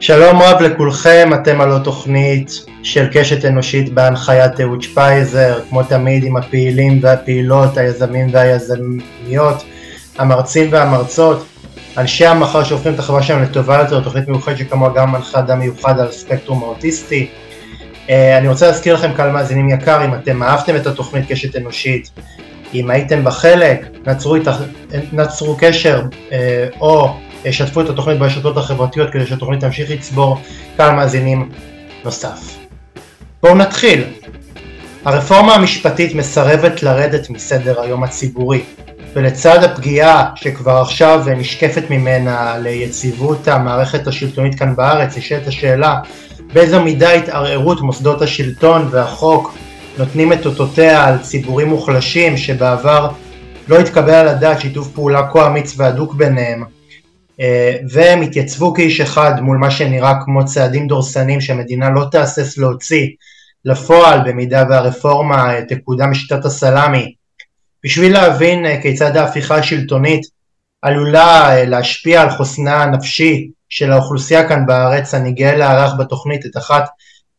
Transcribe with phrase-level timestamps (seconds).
[0.00, 2.50] שלום רב לכולכם, אתם על התוכנית
[2.82, 9.64] של קשת אנושית בהנחיית אהוד שפייזר, כמו תמיד עם הפעילים והפעילות, היזמים והיזמיות,
[10.18, 11.46] המרצים והמרצות,
[11.96, 16.00] אנשי המחר שהופכים את החברה שלנו לטובה יותר, תוכנית מיוחדת שכמוה גם מנחה אדם מיוחד
[16.00, 17.26] על ספקטרום האוטיסטי.
[18.10, 22.10] אה, אני רוצה להזכיר לכם קהל מאזינים יקר, אם אתם אהבתם את התוכנית קשת אנושית,
[22.74, 24.56] אם הייתם בחלק, נצרו, איתך,
[25.12, 27.16] נצרו קשר אה, או
[27.52, 30.38] שתפו את התוכנית ברשתות החברתיות כדי שהתוכנית תמשיך לצבור
[30.76, 31.48] קהל מאזינים
[32.04, 32.56] נוסף.
[33.42, 34.04] בואו נתחיל.
[35.04, 38.62] הרפורמה המשפטית מסרבת לרדת מסדר היום הציבורי,
[39.14, 45.98] ולצד הפגיעה שכבר עכשיו נשקפת ממנה ליציבות המערכת השלטונית כאן בארץ, נשאלת השאלה
[46.52, 49.54] באיזו מידה התערערות מוסדות השלטון והחוק
[49.98, 53.08] נותנים את אותותיה על ציבורים מוחלשים שבעבר
[53.68, 56.64] לא התקבל על הדעת שיתוף פעולה כה אמיץ והדוק ביניהם
[57.90, 63.06] והם התייצבו כאיש אחד מול מה שנראה כמו צעדים דורסניים שהמדינה לא תהסס להוציא
[63.64, 67.14] לפועל במידה והרפורמה אה, תקודם בשיטת הסלאמי.
[67.84, 70.26] בשביל להבין אה, כיצד ההפיכה השלטונית
[70.82, 76.84] עלולה להשפיע על חוסנה הנפשי של האוכלוסייה כאן בארץ אני גאה לארח בתוכנית את אחת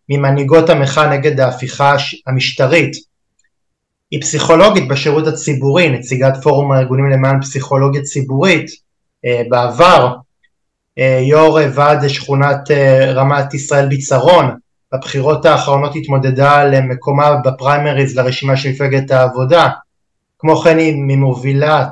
[0.10, 1.96] ממנהיגות המחאה נגד ההפיכה
[2.28, 2.92] המשטרית.
[4.12, 8.70] היא פסיכולוגית בשירות הציבורי, נציגת פורום הארגונים למען פסיכולוגיה ציבורית.
[8.70, 8.87] אה,
[9.50, 10.16] בעבר
[11.00, 14.56] אה, יו"ר ועד שכונת אה, רמת ישראל ביצרון
[14.94, 19.70] בבחירות האחרונות התמודדה למקומה בפריימריז לרשימה של מפלגת העבודה.
[20.40, 21.92] כמו כן היא ממובילת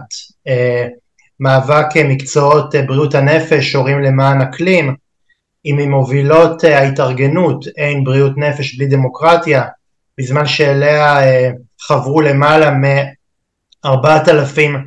[1.39, 4.95] מאבק מקצועות בריאות הנפש, הורים למען אקלים,
[5.63, 9.63] היא ממובילות ההתארגנות אין בריאות נפש בלי דמוקרטיה,
[10.17, 11.17] בזמן שאליה
[11.81, 12.71] חברו למעלה
[13.85, 14.85] מארבעת אלפים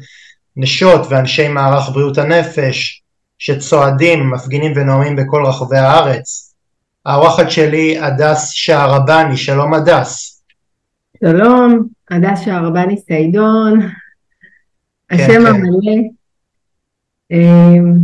[0.58, 3.02] נשות ואנשי מערך בריאות הנפש
[3.38, 6.54] שצועדים, מפגינים ונואמים בכל רחבי הארץ.
[7.06, 10.42] האורחת שלי הדס שערבני, שלום הדס.
[11.20, 13.80] שלום, הדס שערבני סיידון,
[15.08, 15.46] כן, השם כן.
[15.46, 15.96] המלא.
[17.30, 17.94] אמ,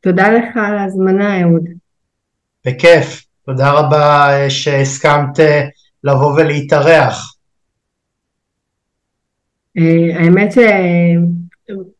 [0.00, 1.64] תודה לך על ההזמנה אהוד.
[2.66, 5.64] בכיף, תודה רבה אה, שהסכמת אה,
[6.04, 7.34] לבוא ולהתארח.
[9.78, 10.58] אה, האמת ש...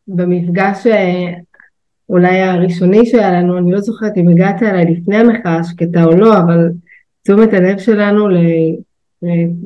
[0.07, 1.33] במפגש אה,
[2.09, 6.37] אולי הראשוני שהיה לנו, אני לא זוכרת אם הגעת אליי לפני המחאה שקטה או לא,
[6.37, 6.69] אבל
[7.23, 8.27] תשומת הלב שלנו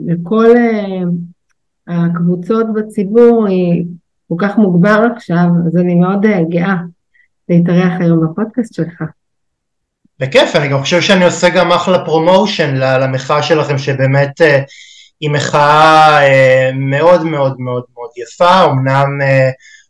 [0.07, 1.03] לכל אה,
[1.87, 3.85] הקבוצות בציבור היא
[4.29, 6.75] כל כך מוגבר עכשיו, אז אני מאוד אה, גאה
[7.49, 9.03] להתארח היום בפודקאסט שלך.
[10.19, 14.41] בכיף, אני גם חושב שאני עושה גם אחלה promotion למחאה שלכם, שבאמת
[15.21, 16.19] היא מחאה
[16.73, 19.07] מאוד מאוד מאוד מאוד יפה, אמנם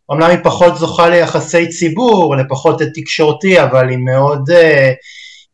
[0.09, 4.94] אומנם היא פחות זוכה ליחסי ציבור, לפחות תקשורתי, אבל היא מאוד אה,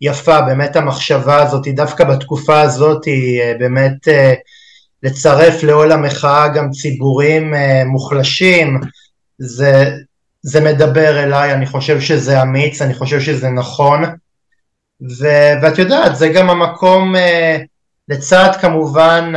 [0.02, 4.36] יפה, באמת המחשבה הזאת, דווקא בתקופה הזאת, היא אה, באמת אה,
[5.04, 8.80] לצרף לעול המחאה גם ציבורים uh, מוחלשים,
[9.38, 9.92] זה,
[10.42, 14.04] זה מדבר אליי, אני חושב שזה אמיץ, אני חושב שזה נכון,
[15.20, 15.28] ו,
[15.62, 17.20] ואת יודעת, זה גם המקום uh,
[18.10, 19.34] לצד כמובן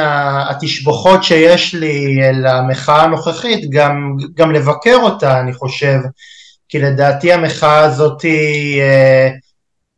[0.51, 5.99] התשבוכות שיש לי למחאה הנוכחית, גם, גם לבקר אותה אני חושב,
[6.69, 9.31] כי לדעתי המחאה הזאת היא אה,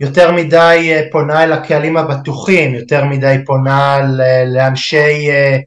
[0.01, 3.99] יותר מדי אה, פונה אל הקהלים הבטוחים, יותר מדי פונה
[4.47, 5.59] לאנשי אה,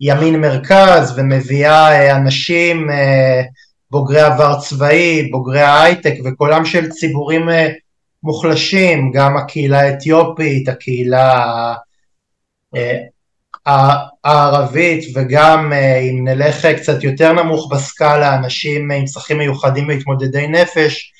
[0.00, 2.88] ימין מרכז ומביאה אנשים
[3.90, 7.48] בוגרי עבר צבאי, בוגרי ההייטק וקולם של ציבורים
[8.22, 11.74] מוחלשים, גם הקהילה האתיופית, הקהילה
[14.24, 21.12] הערבית וגם אה, אם נלך קצת יותר נמוך בסקאלה, אנשים עם צרכים מיוחדים ומתמודדי נפש,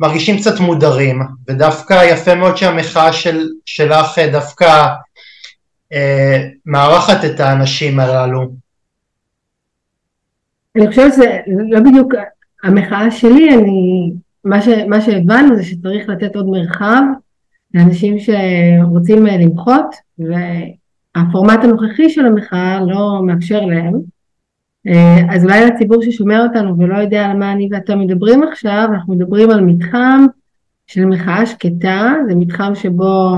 [0.00, 4.86] מרגישים קצת מודרים, ודווקא יפה מאוד שהמחאה של, שלך אה, דווקא
[5.92, 8.48] אה, מארחת את האנשים הללו.
[10.76, 12.12] אני חושבת שזה לא בדיוק
[12.64, 14.12] המחאה שלי, אני,
[14.44, 17.02] מה, ש, מה שהבנו זה שצריך לתת עוד מרחב
[17.74, 19.94] לאנשים שרוצים למחות,
[21.14, 23.94] הפורמט הנוכחי של המחאה לא מאפשר להם.
[24.86, 29.14] אה, אז אולי לציבור ששומע אותנו ולא יודע על מה אני ואתה מדברים עכשיו, אנחנו
[29.14, 30.26] מדברים על מתחם
[30.86, 33.36] של מחאה שקטה, זה מתחם שבו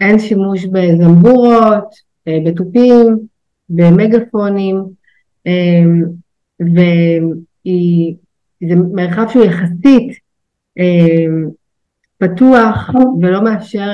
[0.00, 1.94] אין שימוש בזמבורות,
[2.28, 3.18] אה, בתופים,
[3.68, 4.82] במגפונים,
[5.46, 5.52] אה,
[6.60, 6.84] וזה
[8.92, 10.26] מרחב שהוא יחסית
[12.18, 12.90] פתוח
[13.22, 13.88] ולא מאפשר,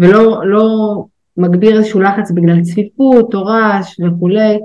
[0.00, 1.04] ולא לא
[1.38, 4.58] מגביר איזשהו לחץ בגלל צפיפות או רעש וכולי,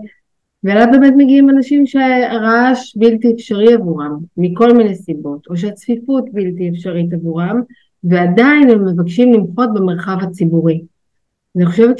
[0.63, 7.13] ואליו באמת מגיעים אנשים שהרעש בלתי אפשרי עבורם, מכל מיני סיבות, או שהצפיפות בלתי אפשרית
[7.13, 7.61] עבורם,
[8.03, 10.81] ועדיין הם מבקשים למחות במרחב הציבורי.
[11.55, 11.99] אני חושבת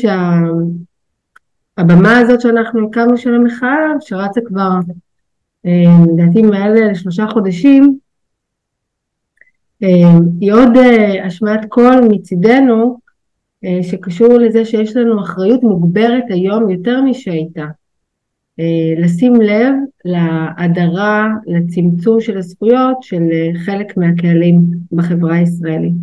[1.77, 4.69] שהבמה הזאת שאנחנו הקמנו של המחאה, שרצה כבר
[5.65, 5.71] אה,
[6.07, 7.97] לדעתי מעל שלושה חודשים,
[9.83, 9.89] אה,
[10.41, 13.02] היא עוד אה, השמעת קול מצידנו
[13.81, 17.65] שקשור לזה שיש לנו אחריות מוגברת היום יותר משהייתה.
[18.97, 19.73] לשים לב
[20.05, 23.23] להדרה, לצמצום של הזכויות של
[23.65, 24.61] חלק מהקהלים
[24.91, 25.93] בחברה הישראלית.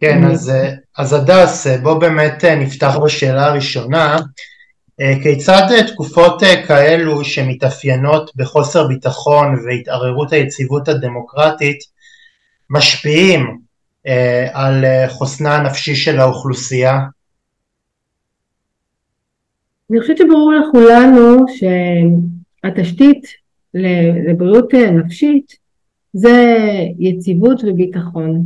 [0.00, 0.52] כן, אז,
[0.98, 4.16] אז הדס, בוא באמת נפתח בשאלה הראשונה.
[5.22, 11.78] כיצד תקופות כאלו שמתאפיינות בחוסר ביטחון והתערערות היציבות הדמוקרטית
[12.70, 13.58] משפיעים
[14.52, 16.98] על חוסנה הנפשי של האוכלוסייה?
[19.90, 23.26] אני חושבת שברור לכולנו שהתשתית
[24.28, 25.56] לבריאות נפשית
[26.12, 26.56] זה
[26.98, 28.42] יציבות וביטחון.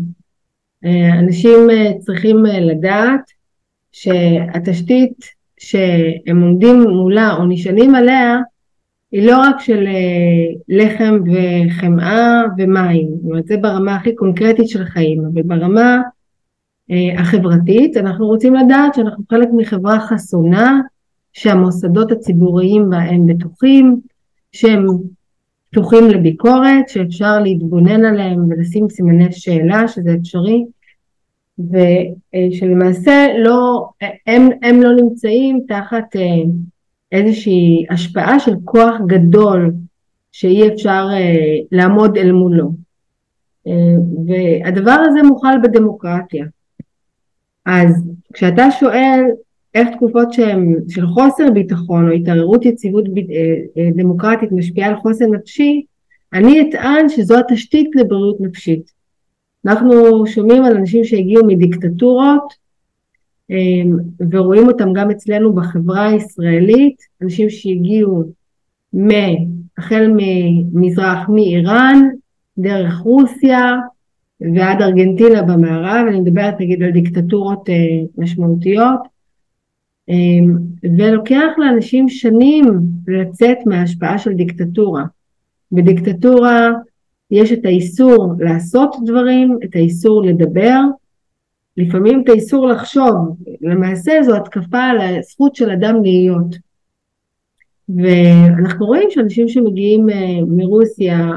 [1.19, 1.59] אנשים
[2.01, 3.31] צריכים לדעת
[3.93, 5.25] שהתשתית
[5.59, 8.39] שהם עומדים מולה או נשענים עליה
[9.13, 14.85] היא לא רק של אה, לחם וחמאה ומים, זאת אומרת זה ברמה הכי קונקרטית של
[14.85, 16.01] חיים, אבל ברמה
[16.91, 20.81] אה, החברתית אנחנו רוצים לדעת שאנחנו חלק מחברה חסונה,
[21.33, 24.01] שהמוסדות הציבוריים בה הם בטוחים,
[24.53, 24.87] שהם
[25.71, 30.65] פתוחים לביקורת, שאפשר להתבונן עליהם ולשים סימני שאלה שזה אפשרי,
[31.59, 33.89] ושלמעשה לא,
[34.27, 36.23] הם, הם לא נמצאים תחת אה,
[37.13, 39.73] איזושהי השפעה של כוח גדול
[40.33, 42.71] שאי אפשר אה, לעמוד אל מולו.
[43.67, 43.73] אה,
[44.27, 46.47] והדבר הזה מוכל בדמוקרטיה.
[47.67, 49.21] אז כשאתה שואל
[49.75, 53.05] איך תקופות שהן של חוסר ביטחון או התערערות יציבות
[53.97, 55.85] דמוקרטית משפיעה על חוסן נפשי,
[56.33, 58.91] אני אטען שזו התשתית לבריאות נפשית.
[59.67, 62.55] אנחנו שומעים על אנשים שהגיעו מדיקטטורות
[64.31, 68.25] ורואים אותם גם אצלנו בחברה הישראלית, אנשים שהגיעו
[69.79, 72.09] החל ממזרח, מאיראן,
[72.59, 73.77] דרך רוסיה
[74.41, 77.75] ועד ארגנטינה במערב, אני מדברת נגיד על דיקטטורות אה,
[78.19, 79.01] משמעותיות,
[80.09, 80.57] אמ,
[80.99, 82.65] ולוקח לאנשים שנים
[83.09, 85.05] לצאת מההשפעה של דיקטטורה.
[85.73, 86.71] בדיקטטורה
[87.31, 90.81] יש את האיסור לעשות דברים, את האיסור לדבר,
[91.81, 96.57] לפעמים את האיסור לחשוב, למעשה זו התקפה על הזכות של אדם להיות.
[97.89, 101.31] ואנחנו רואים שאנשים שמגיעים אה, מרוסיה,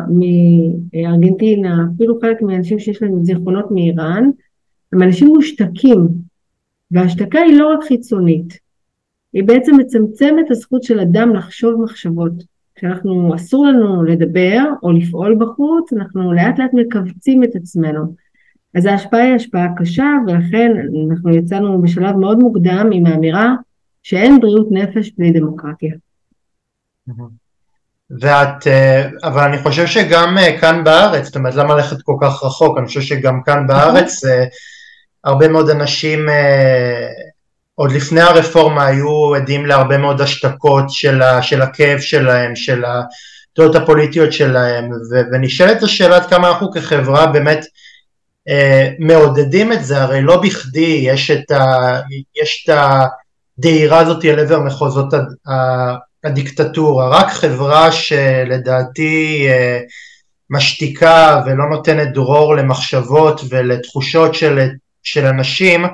[0.93, 4.29] מארגנטינה, אפילו חלק מהאנשים שיש להם זיכרונות מאיראן,
[4.93, 6.07] הם אנשים מושתקים,
[6.91, 8.57] וההשתקה היא לא רק חיצונית,
[9.33, 12.53] היא בעצם מצמצמת את הזכות של אדם לחשוב מחשבות.
[12.75, 18.15] כשאנחנו אסור לנו לדבר או לפעול בחוץ, אנחנו לאט לאט מכווצים את עצמנו.
[18.75, 20.71] אז ההשפעה היא השפעה קשה ולכן
[21.11, 23.53] אנחנו יצאנו בשלב מאוד מוקדם עם האמירה
[24.03, 25.93] שאין בריאות נפש בלי דמוקרטיה.
[28.19, 32.43] ואת, אה, אבל אני חושב שגם אה, כאן בארץ, זאת אומרת למה ללכת כל כך
[32.43, 34.45] רחוק, אני חושב שגם כאן בארץ אה,
[35.23, 36.25] הרבה מאוד אנשים
[37.75, 43.75] עוד לפני הרפורמה היו עדים להרבה מאוד השתקות של, ה, של הכאב שלהם, של הדעות
[43.75, 47.65] הפוליטיות שלהם, ו, ונשאלת השאלה עד כמה אנחנו כחברה באמת
[48.99, 51.99] מעודדים את זה, הרי לא בכדי יש את, ה,
[52.43, 52.75] יש את
[53.57, 55.13] הדהירה הזאת אל עבר מחוזות
[56.23, 59.79] הדיקטטורה, רק חברה שלדעתי אה,
[60.49, 64.69] משתיקה ולא נותנת דרור למחשבות ולתחושות של,
[65.03, 65.85] של אנשים,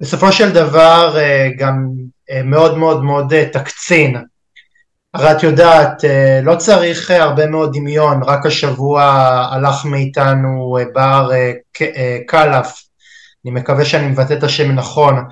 [0.00, 1.88] בסופו של דבר אה, גם
[2.30, 4.16] אה, מאוד מאוד מאוד אה, תקצין.
[5.14, 6.04] הרי את יודעת,
[6.42, 9.02] לא צריך הרבה מאוד דמיון, רק השבוע
[9.50, 11.30] הלך מאיתנו בר
[12.26, 12.82] קלף,
[13.44, 15.24] אני מקווה שאני מבטא את השם נכון,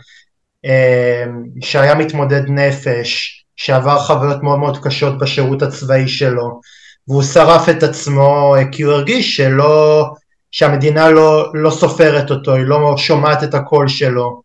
[1.61, 6.61] שהיה מתמודד נפש, שעבר חוויות מאוד מאוד קשות בשירות הצבאי שלו,
[7.09, 10.07] והוא שרף את עצמו כי הוא הרגיש שלא,
[10.51, 14.43] שהמדינה לא, לא סופרת אותו, היא לא שומעת את הקול שלו.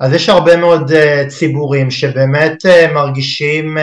[0.00, 0.92] אז יש הרבה מאוד
[1.28, 2.56] ציבורים שבאמת
[2.94, 3.78] מרגישים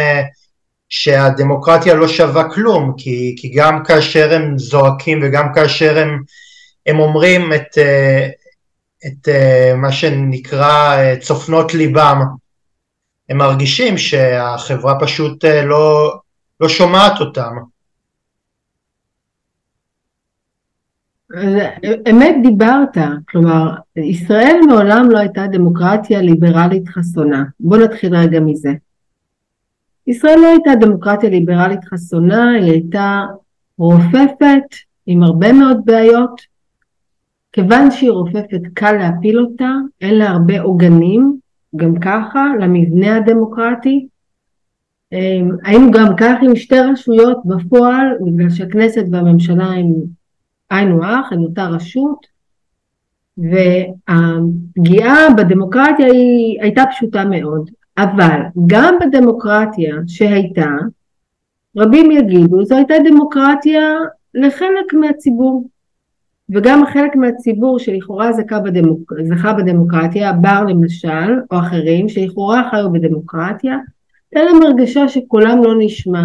[0.92, 6.22] שהדמוקרטיה לא שווה כלום, כי, כי גם כאשר הם זועקים וגם כאשר הם,
[6.86, 8.32] הם אומרים את, uh,
[9.08, 12.22] את uh, מה שנקרא uh, צופנות ליבם,
[13.30, 16.16] הם מרגישים שהחברה פשוט לא,
[16.60, 17.56] לא שומעת אותם.
[22.10, 22.98] אמת דיברת,
[23.30, 27.44] כלומר, ישראל מעולם לא הייתה דמוקרטיה ליברלית חסונה.
[27.60, 28.70] בוא נתחיל רגע מזה.
[30.12, 33.22] ישראל לא הייתה דמוקרטיה ליברלית חסונה, היא הייתה
[33.78, 34.76] רופפת
[35.06, 36.42] עם הרבה מאוד בעיות,
[37.54, 39.70] כיוון שהיא רופפת קל להפיל אותה,
[40.02, 41.38] אין לה הרבה עוגנים,
[41.76, 44.08] גם ככה, למבנה הדמוקרטי.
[45.12, 49.94] אמ, היינו גם כך עם שתי רשויות בפועל, בגלל שהכנסת והממשלה הם
[50.70, 52.28] היינו הך, הם אותה רשות,
[53.38, 57.70] והפגיעה בדמוקרטיה היא הייתה פשוטה מאוד.
[57.98, 60.70] אבל גם בדמוקרטיה שהייתה,
[61.78, 63.82] רבים יגידו, זו הייתה דמוקרטיה
[64.34, 65.68] לחלק מהציבור.
[66.50, 69.14] וגם חלק מהציבור שלכאורה זכה, בדמוק...
[69.24, 73.78] זכה בדמוקרטיה, בר למשל, או אחרים, שלכאורה חיו בדמוקרטיה,
[74.32, 76.24] הייתה להם הרגשה שקולם לא נשמע,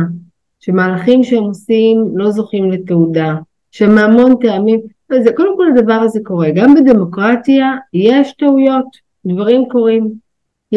[0.60, 3.34] שמהלכים שהם עושים לא זוכים לתעודה,
[3.70, 4.80] שמהמון טעמים,
[5.12, 8.86] וזה, קודם כל הדבר הזה קורה, גם בדמוקרטיה יש טעויות,
[9.26, 10.25] דברים קורים,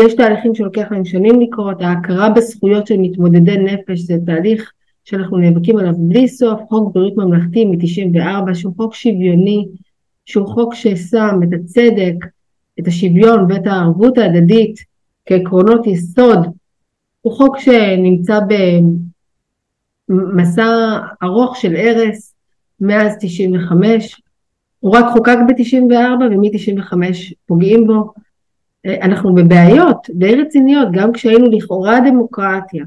[0.06, 4.72] יש תהליכים שלוקח להם שנים לקרות, ההכרה בזכויות של מתמודדי נפש זה תהליך
[5.06, 9.68] שאנחנו נאבקים עליו בלי סוף, חוק בריאות ממלכתי מ-94 שהוא חוק שוויוני,
[10.26, 12.26] שהוא חוק ששם את הצדק,
[12.80, 14.80] את השוויון ואת הערבות ההדדית
[15.26, 16.40] כעקרונות יסוד,
[17.22, 18.40] הוא חוק שנמצא
[20.10, 22.36] במסע ארוך של הרס
[22.82, 24.22] מאז 95,
[24.80, 26.94] הוא רק חוקק ב-94 ומ-95
[27.46, 28.14] פוגעים בו.
[29.02, 32.86] אנחנו בבעיות די רציניות, גם כשהיינו לכאורה דמוקרטיה.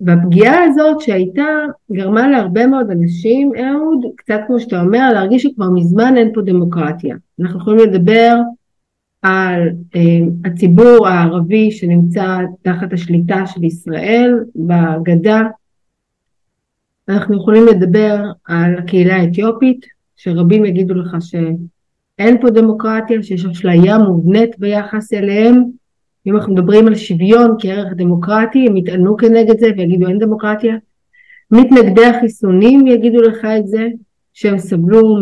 [0.00, 1.46] והפגיעה הזאת שהייתה
[1.92, 7.16] גרמה להרבה מאוד אנשים, אהוד, קצת כמו שאתה אומר, להרגיש שכבר מזמן אין פה דמוקרטיה.
[7.40, 8.36] אנחנו יכולים לדבר
[9.22, 10.00] על אה,
[10.44, 15.42] הציבור הערבי שנמצא תחת השליטה של ישראל בגדה.
[17.08, 21.16] אנחנו יכולים לדבר על הקהילה האתיופית, שרבים יגידו לך
[22.18, 25.64] שאין פה דמוקרטיה, שיש אשליה מובנית ביחס אליהם,
[26.26, 30.76] אם אנחנו מדברים על שוויון כערך דמוקרטי, הם יטענו כנגד זה ויגידו אין דמוקרטיה.
[31.50, 33.88] מתנגדי החיסונים יגידו לך את זה,
[34.34, 35.16] שהם סבלו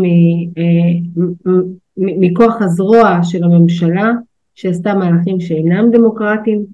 [0.58, 1.52] אה,
[1.96, 4.12] מכוח הזרוע של הממשלה,
[4.54, 6.64] שעשתה מהלכים שאינם דמוקרטיים,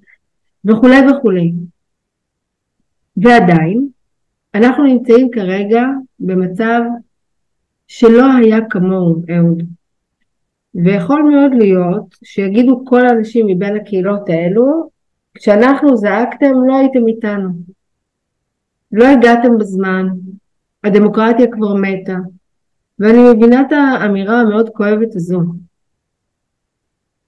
[0.64, 1.52] וכולי וכולי.
[3.16, 3.88] ועדיין,
[4.54, 5.82] אנחנו נמצאים כרגע
[6.20, 6.80] במצב
[7.88, 9.62] שלא היה כמוהו, אהוד.
[10.74, 14.90] ויכול מאוד להיות שיגידו כל האנשים מבין הקהילות האלו,
[15.34, 17.48] כשאנחנו זעקתם לא הייתם איתנו.
[18.92, 20.06] לא הגעתם בזמן,
[20.84, 22.16] הדמוקרטיה כבר מתה.
[22.98, 25.40] ואני מבינה את האמירה המאוד כואבת הזו.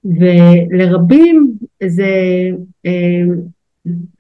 [0.05, 1.53] ולרבים
[1.87, 2.11] זה
[2.87, 3.23] אה,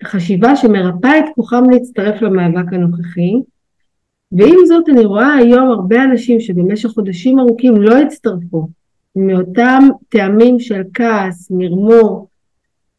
[0.04, 3.32] חשיבה שמרפאה את כוחם להצטרף למאבק הנוכחי,
[4.32, 8.68] ועם זאת אני רואה היום הרבה אנשים שבמשך חודשים ארוכים לא הצטרפו,
[9.16, 12.28] מאותם טעמים של כעס, מרמור,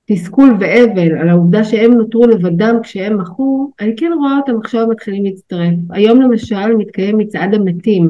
[0.06, 5.24] תסכול ואבל על העובדה שהם נותרו לבדם כשהם מכו, אני כן רואה אותם עכשיו מתחילים
[5.24, 5.74] להצטרף.
[5.90, 8.10] היום למשל מתקיים מצעד המתים,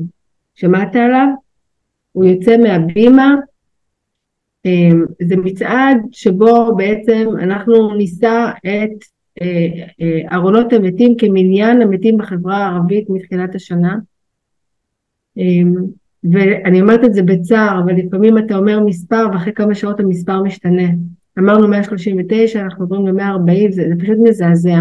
[0.56, 1.28] שמעת עליו?
[2.12, 3.36] הוא יוצא מהבימה,
[4.66, 9.04] אמ, זה מצעד שבו בעצם אנחנו נישא את
[9.42, 9.68] אה,
[10.02, 13.96] אה, ארונות המתים כמניין המתים בחברה הערבית מתחילת השנה.
[16.32, 20.88] ואני אומרת את זה בצער, אבל לפעמים אתה אומר מספר ואחרי כמה שעות המספר משתנה.
[21.40, 24.80] אמרנו 139, אנחנו עוברים ל-140, זה, זה פשוט מזעזע.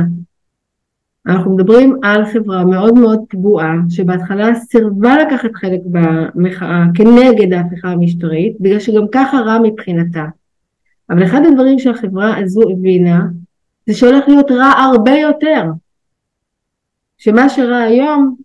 [1.26, 8.56] אנחנו מדברים על חברה מאוד מאוד פגועה, שבהתחלה סירבה לקחת חלק במחאה כנגד ההפיכה המשטרית,
[8.60, 10.24] בגלל שגם ככה רע מבחינתה.
[11.10, 13.26] אבל אחד הדברים שהחברה הזו הבינה,
[13.86, 15.64] זה שהולך להיות רע הרבה יותר.
[17.18, 18.36] שמה שרע היום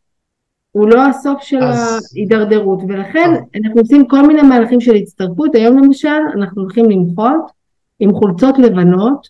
[0.72, 2.10] הוא לא הסוף של אז...
[2.16, 3.62] ההידרדרות, ולכן אז...
[3.64, 7.52] אנחנו עושים כל מיני מהלכים של הצטרפות, היום למשל אנחנו הולכים למחות
[8.00, 9.28] עם חולצות לבנות,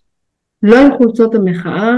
[0.63, 1.93] לא עם חולצות המחאה,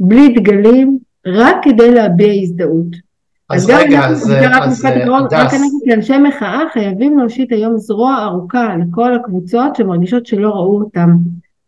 [0.00, 3.06] בלי דגלים, רק כדי להביע הזדהות.
[3.50, 4.84] אז רגע, אז הדס...
[5.32, 10.78] רק אני אגיד לאנשי מחאה חייבים להושיט היום זרוע ארוכה לכל הקבוצות שמרגישות שלא ראו
[10.80, 11.10] אותם,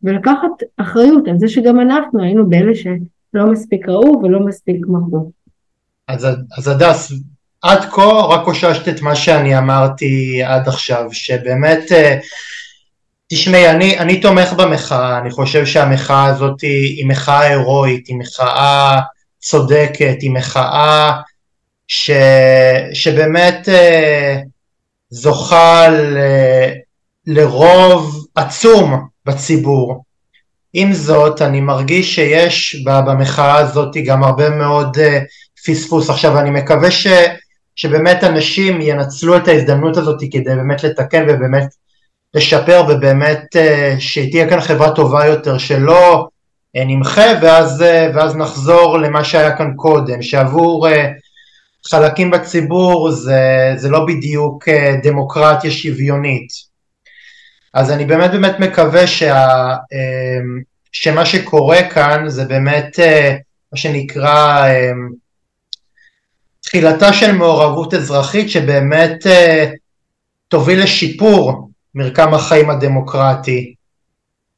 [0.02, 5.30] ולקחת אחריות על זה שגם אנחנו היינו באלה שלא מספיק ראו ולא מספיק מחו.
[6.08, 7.12] אז הדס,
[7.62, 12.18] עד כה רק קוששת את מה שאני אמרתי עד עכשיו, שבאמת, אה,
[13.28, 19.00] תשמעי, אני, אני תומך במחאה, אני חושב שהמחאה הזאת היא, מחאה הירואית, היא מחאה
[19.38, 21.20] צודקת, היא מחאה
[21.88, 22.10] ש,
[22.92, 24.36] שבאמת אה,
[25.10, 26.18] זוכה ל,
[27.26, 30.04] לרוב עצום בציבור.
[30.72, 35.00] עם זאת, אני מרגיש שיש במחאה הזאת גם הרבה מאוד uh,
[35.68, 36.10] פספוס.
[36.10, 37.06] עכשיו אני מקווה ש,
[37.76, 41.66] שבאמת אנשים ינצלו את ההזדמנות הזאת כדי באמת לתקן ובאמת
[42.34, 46.28] לשפר ובאמת uh, שתהיה כאן חברה טובה יותר, שלא
[46.76, 50.86] uh, נמחה ואז, uh, ואז נחזור למה שהיה כאן קודם, שעבור
[51.90, 56.48] חלקים בציבור זה, זה לא בדיוק אה, דמוקרטיה שוויונית.
[57.74, 59.36] אז אני באמת באמת מקווה שה,
[59.92, 60.38] אה,
[60.92, 63.36] שמה שקורה כאן זה באמת אה,
[63.72, 64.68] מה שנקרא
[66.68, 69.26] תחילתה של מעורבות אזרחית שבאמת
[70.48, 73.74] תוביל לשיפור מרקם החיים הדמוקרטי.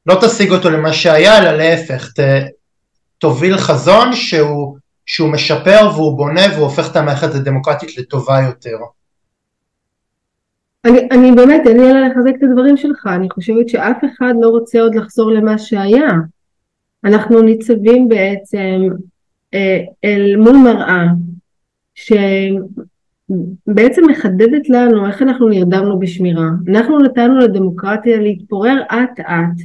[0.05, 2.19] לא תשיג אותו למה שהיה, אלא להפך, ת,
[3.17, 8.77] תוביל חזון שהוא שהוא משפר והוא בונה והוא הופך את המערכת הדמוקרטית לטובה יותר.
[10.85, 14.47] אני, אני באמת, אין לי אלא לחזק את הדברים שלך, אני חושבת שאף אחד לא
[14.47, 16.09] רוצה עוד לחזור למה שהיה.
[17.03, 18.81] אנחנו ניצבים בעצם
[19.53, 21.03] אה, אל מול מראה
[23.69, 26.47] שבעצם מחדדת לנו איך אנחנו נרדמנו בשמירה.
[26.67, 29.61] אנחנו נתנו לדמוקרטיה להתפורר אט אט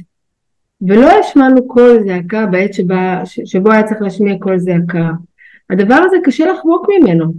[0.81, 5.11] ולא השמענו קול זעקה בעת שבה, שבו היה צריך להשמיע קול זעקה.
[5.69, 7.33] הדבר הזה קשה לחמוק ממנו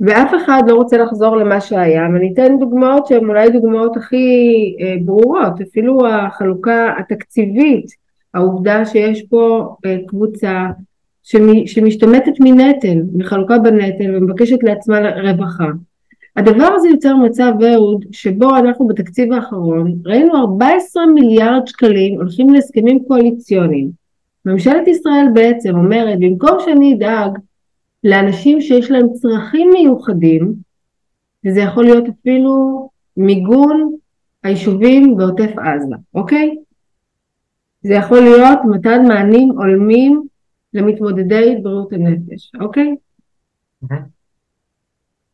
[0.00, 4.36] ואף אחד לא רוצה לחזור למה שהיה ואני אתן דוגמאות שהן אולי דוגמאות הכי
[4.80, 7.86] אה, ברורות אפילו החלוקה התקציבית
[8.34, 10.66] העובדה שיש פה אה, קבוצה
[11.66, 15.66] שמשתמטת מנטל מחלוקה בנטל ומבקשת לעצמה רווחה
[16.36, 23.04] הדבר הזה יוצר מצב אהוד שבו אנחנו בתקציב האחרון ראינו 14 מיליארד שקלים הולכים להסכמים
[23.08, 23.90] קואליציוניים
[24.46, 27.38] ממשלת ישראל בעצם אומרת במקום שאני אדאג
[28.04, 30.54] לאנשים שיש להם צרכים מיוחדים
[31.46, 33.92] וזה יכול להיות אפילו מיגון
[34.42, 36.56] היישובים בעוטף עזה, אוקיי?
[37.82, 40.22] זה יכול להיות מתן מענים הולמים
[40.74, 42.94] למתמודדי בריאות הנפש, אוקיי?
[43.84, 43.94] Mm-hmm.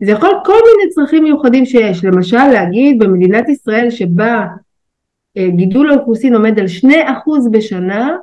[0.03, 4.47] זה יכול כל מיני צרכים מיוחדים שיש, למשל להגיד במדינת ישראל שבה
[5.37, 6.87] אה, גידול האוכלוסין עומד על 2%
[7.53, 8.17] בשנה,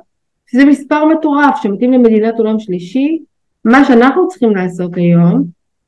[0.46, 3.18] שזה מספר מטורף שמתאים למדינת עולם שלישי,
[3.64, 5.44] מה שאנחנו צריכים לעשות היום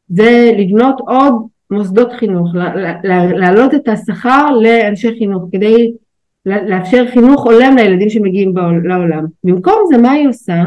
[0.09, 1.35] זה לבנות עוד
[1.71, 2.55] מוסדות חינוך,
[3.35, 5.93] להעלות את השכר לאנשי חינוך כדי
[6.47, 9.25] לאפשר חינוך הולם לילדים שמגיעים לעולם.
[9.45, 10.63] במקום זה מה היא עושה?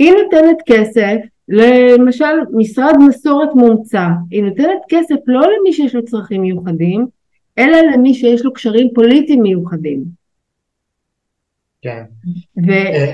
[0.00, 1.16] היא נותנת כסף
[1.48, 7.06] למשל משרד מסורת מומצא, היא נותנת כסף לא למי שיש לו צרכים מיוחדים,
[7.58, 10.04] אלא למי שיש לו קשרים פוליטיים מיוחדים.
[11.82, 12.02] כן.
[12.68, 13.12] אה,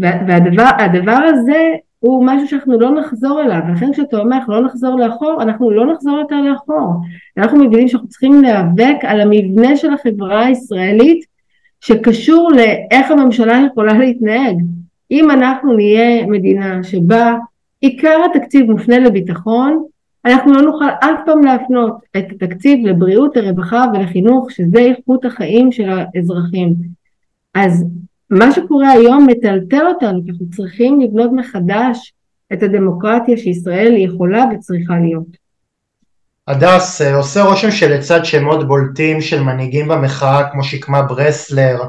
[0.00, 5.42] והדבר הזה הוא משהו שאנחנו לא נחזור אליו, לכן כשאתה אומר אנחנו לא נחזור לאחור,
[5.42, 6.94] אנחנו לא נחזור יותר לאחור.
[7.36, 11.24] אנחנו מבינים שאנחנו צריכים להיאבק על המבנה של החברה הישראלית
[11.80, 14.56] שקשור לאיך הממשלה יכולה להתנהג.
[15.10, 17.34] אם אנחנו נהיה מדינה שבה
[17.80, 19.84] עיקר התקציב מופנה לביטחון,
[20.24, 25.90] אנחנו לא נוכל אף פעם להפנות את התקציב לבריאות, לרווחה ולחינוך, שזה איכות החיים של
[25.90, 26.74] האזרחים.
[27.54, 27.84] אז
[28.30, 32.12] מה שקורה היום מטלטל אותנו, כי אנחנו צריכים לבנות מחדש
[32.52, 35.40] את הדמוקרטיה שישראל יכולה וצריכה להיות.
[36.48, 41.82] הדס, אה, עושה רושם שלצד שמות בולטים של מנהיגים במחאה כמו שקמה ברסלר,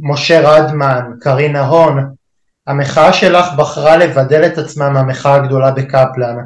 [0.00, 1.98] משה רדמן, קרינה הון,
[2.66, 6.36] המחאה שלך בחרה לבדל את עצמה מהמחאה הגדולה בקפלן.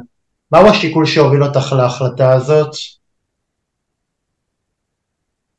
[0.51, 2.71] מהו השיקול שהוביל אותך להחלטה הזאת?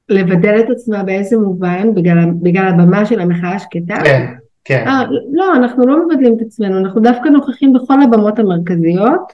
[0.09, 1.95] לבדל את עצמה באיזה מובן?
[1.95, 3.95] בגלל, בגלל הבמה של המחאה השקטה?
[4.05, 4.85] כן, כן.
[4.87, 9.33] 아, אה, לא, אנחנו לא מבדלים את עצמנו, אנחנו דווקא נוכחים בכל הבמות המרכזיות.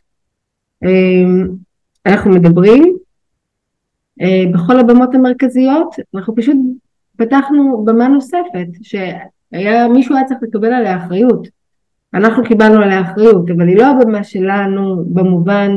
[0.84, 1.48] אמ,
[2.06, 2.96] אנחנו מדברים
[4.20, 6.56] אה, בכל הבמות המרכזיות, אנחנו פשוט
[7.18, 11.48] פתחנו במה נוספת, שהיה מישהו היה צריך לקבל עליה אחריות.
[12.14, 15.70] אנחנו קיבלנו עליה אחריות, אבל היא לא הבמה שלנו במובן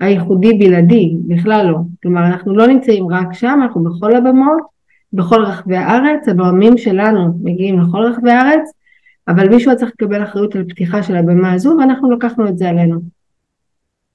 [0.00, 1.78] הייחודי בלעדי, בכלל לא.
[2.02, 4.62] כלומר, אנחנו לא נמצאים רק שם, אנחנו בכל הבמות,
[5.12, 8.70] בכל רחבי הארץ, הבמים שלנו מגיעים לכל רחבי הארץ,
[9.28, 13.00] אבל מישהו צריך לקבל אחריות על פתיחה של הבמה הזו, ואנחנו לקחנו את זה עלינו.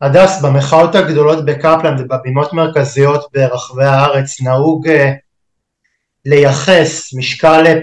[0.01, 4.91] הדס, במחאות הגדולות בקפלן ובבימות מרכזיות ברחבי הארץ נהוג uh,
[6.25, 7.79] לייחס משקל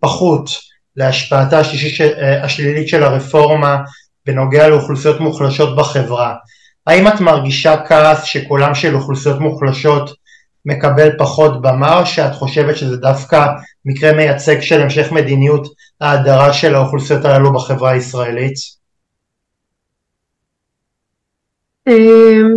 [0.00, 0.50] פחות,
[0.96, 1.60] להשפעתה
[2.00, 3.78] אה, השלילית של הרפורמה
[4.26, 6.34] בנוגע לאוכלוסיות מוחלשות בחברה.
[6.86, 10.10] האם את מרגישה כעס שקולם של אוכלוסיות מוחלשות
[10.66, 13.46] מקבל פחות במה, או שאת חושבת שזה דווקא
[13.84, 15.66] מקרה מייצג של המשך מדיניות
[16.00, 18.54] ההדרה של האוכלוסיות הללו בחברה הישראלית?
[21.88, 22.56] אמ,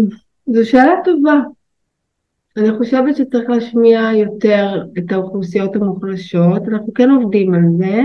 [0.54, 1.57] זו שאלה טובה.
[2.58, 8.02] אני חושבת שצריך להשמיע יותר את האוכלוסיות המוחלשות, אנחנו כן עובדים על זה.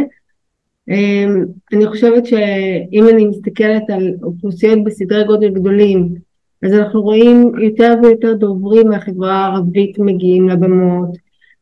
[0.89, 6.15] אמ, אני חושבת שאם אני מסתכלת על אוכלוסיות בסדרי גודל גדולים,
[6.63, 11.17] אז אנחנו רואים יותר ויותר דוברים מהחברה הערבית מגיעים לבמות,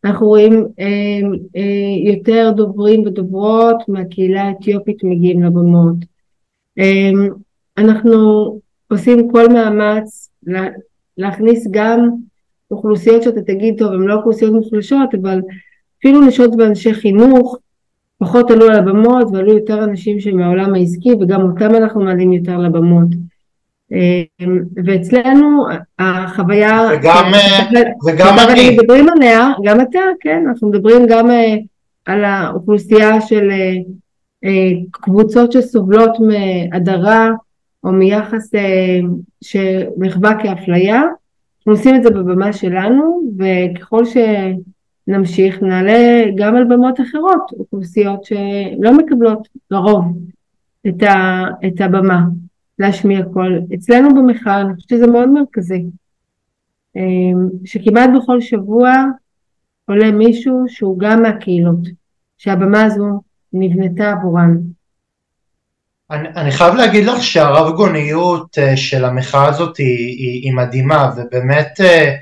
[0.04, 5.96] אנחנו רואים אמ, אה, יותר דוברים ודוברות מהקהילה האתיופית מגיעים לבמות.
[6.78, 7.28] אמ,
[7.78, 8.18] אנחנו
[8.90, 10.30] עושים כל מאמץ
[11.18, 12.10] להכניס גם
[12.70, 15.40] אוכלוסיות שאתה תגיד טוב הן לא אוכלוסיות מוחלשות אבל
[15.98, 17.56] אפילו נשות ואנשי חינוך
[18.18, 23.08] פחות עלו על הבמות ועלו יותר אנשים שמהעולם העסקי וגם אותם אנחנו מעלים יותר לבמות.
[23.92, 25.66] אמ, ואצלנו
[25.98, 27.24] החוויה וגם,
[28.06, 28.70] וגם אני.
[28.70, 30.44] מדברים עליה גם אתה כן?
[30.48, 31.54] אנחנו מדברים גם אה,
[32.06, 33.74] על האוכלוסייה של אה,
[34.44, 37.28] אה, קבוצות שסובלות מהדרה
[37.84, 38.50] או מיחס
[39.44, 41.02] שנחווה כאפליה
[41.60, 48.98] אנחנו עושים את זה בבמה שלנו וככל שנמשיך נעלה גם על במות אחרות אוכלוסיות שלא
[48.98, 50.04] מקבלות לרוב
[50.88, 52.20] את, ה, את הבמה
[52.78, 53.60] להשמיע קול.
[53.74, 55.84] אצלנו במחאה אני חושבת שזה מאוד מרכזי,
[56.96, 59.04] אמ, שכמעט בכל שבוע
[59.86, 61.80] עולה מישהו שהוא גם מהקהילות,
[62.38, 63.20] שהבמה הזו
[63.52, 64.56] נבנתה עבורן.
[66.10, 71.10] אני, אני חייב להגיד לך שהרב גוניות אה, של המחאה הזאת היא, היא, היא מדהימה
[71.16, 72.14] ובאמת אה,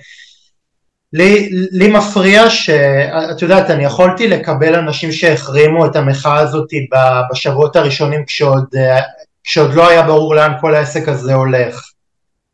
[1.13, 6.69] לי, לי מפריע שאת יודעת אני יכולתי לקבל אנשים שהחרימו את המחאה הזאת
[7.33, 9.01] בשבועות הראשונים כשעוד אה,
[9.45, 11.83] כשעוד לא היה ברור לאן כל העסק הזה הולך.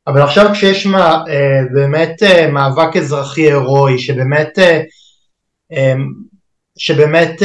[0.06, 1.24] אבל עכשיו כשיש מה,
[1.72, 4.58] באמת מאבק אזרחי הירואי, שבאמת,
[6.78, 7.42] שבאמת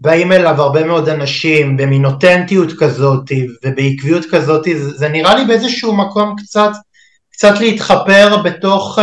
[0.00, 3.30] באים אליו הרבה מאוד אנשים במין אותנטיות כזאת
[3.64, 6.70] ובעקביות כזאת, זה, זה נראה לי באיזשהו מקום קצת,
[7.32, 8.98] קצת להתחפר בתוך,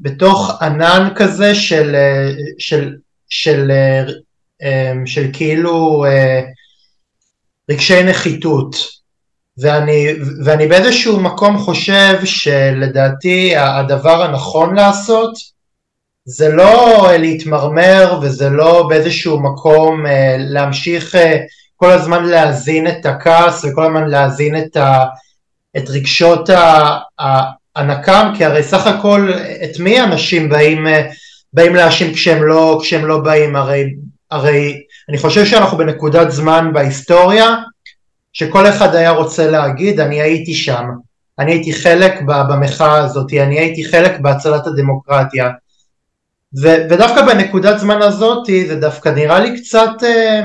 [0.00, 1.96] בתוך ענן כזה של,
[2.58, 2.94] של,
[3.28, 3.70] של,
[4.58, 4.66] של,
[5.06, 6.04] של כאילו
[7.70, 9.00] רגשי נחיתות.
[9.58, 10.06] ואני,
[10.44, 15.32] ואני באיזשהו מקום חושב שלדעתי הדבר הנכון לעשות
[16.30, 21.36] זה לא להתמרמר וזה לא באיזשהו מקום אה, להמשיך אה,
[21.76, 25.04] כל הזמן להזין את הכעס וכל הזמן להזין את, ה,
[25.76, 26.50] את רגשות
[27.76, 29.32] הנקם כי הרי סך הכל
[29.64, 31.08] את מי אנשים באים, אה,
[31.52, 33.56] באים להאשים כשהם לא, כשהם לא באים?
[33.56, 33.94] הרי,
[34.30, 37.54] הרי אני חושב שאנחנו בנקודת זמן בהיסטוריה
[38.32, 40.84] שכל אחד היה רוצה להגיד אני הייתי שם,
[41.38, 45.50] אני הייתי חלק במחאה הזאת, אני הייתי חלק בהצלת הדמוקרטיה
[46.58, 50.42] ו- ודווקא בנקודת זמן הזאת זה דווקא נראה לי קצת אה,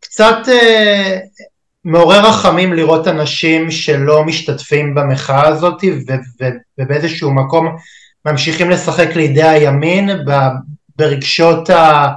[0.00, 1.18] קצת אה,
[1.84, 7.76] מעורר רחמים לראות אנשים שלא משתתפים במחאה הזאת ו- ו- ובאיזשהו מקום
[8.24, 10.10] ממשיכים לשחק לידי הימין
[10.96, 12.12] ברגשות ה-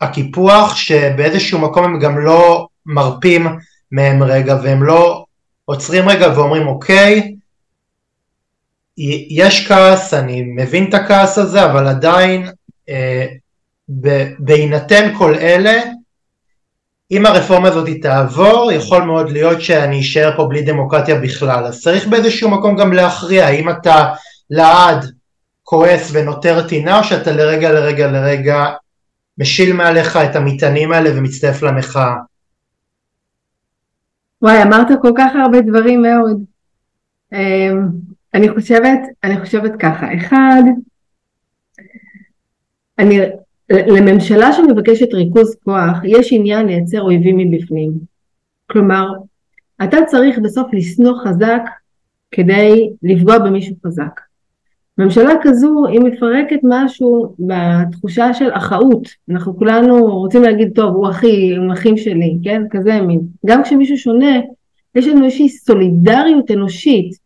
[0.00, 3.46] הקיפוח שבאיזשהו מקום הם גם לא מרפים
[3.92, 5.24] מהם רגע והם לא
[5.64, 7.29] עוצרים רגע ואומרים אוקיי
[9.30, 12.46] יש כעס, אני מבין את הכעס הזה, אבל עדיין
[12.88, 13.26] אה,
[14.38, 15.82] בהינתן כל אלה,
[17.10, 21.64] אם הרפורמה הזאת תעבור, יכול מאוד להיות שאני אשאר פה בלי דמוקרטיה בכלל.
[21.64, 24.04] אז צריך באיזשהו מקום גם להכריע, האם אתה
[24.50, 25.06] לעד
[25.62, 28.66] כועס ונותר טינה, או שאתה לרגע לרגע לרגע
[29.38, 32.14] משיל מעליך את המטענים האלה ומצטרף למחאה.
[34.42, 36.40] וואי, אמרת כל כך הרבה דברים מאוד.
[38.34, 40.62] אני חושבת, אני חושבת ככה, אחד,
[42.98, 43.18] אני,
[43.70, 47.92] לממשלה שמבקשת ריכוז כוח, יש עניין לייצר אויבים מבפנים.
[48.70, 49.06] כלומר,
[49.84, 51.62] אתה צריך בסוף לשנוא חזק
[52.30, 54.20] כדי לפגוע במישהו חזק.
[54.98, 61.54] ממשלה כזו היא מפרקת משהו בתחושה של אחאות, אנחנו כולנו רוצים להגיד טוב הוא אחי,
[61.56, 62.62] הם אחים שלי, כן?
[62.70, 63.20] כזה מין.
[63.46, 64.40] גם כשמישהו שונה
[64.94, 67.18] יש לנו איזושהי סולידריות אנושית,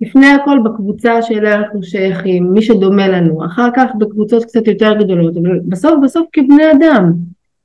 [0.00, 5.36] לפני הכל בקבוצה שאליה אנחנו שייכים, מי שדומה לנו, אחר כך בקבוצות קצת יותר גדולות,
[5.36, 7.12] אבל בסוף בסוף כבני אדם,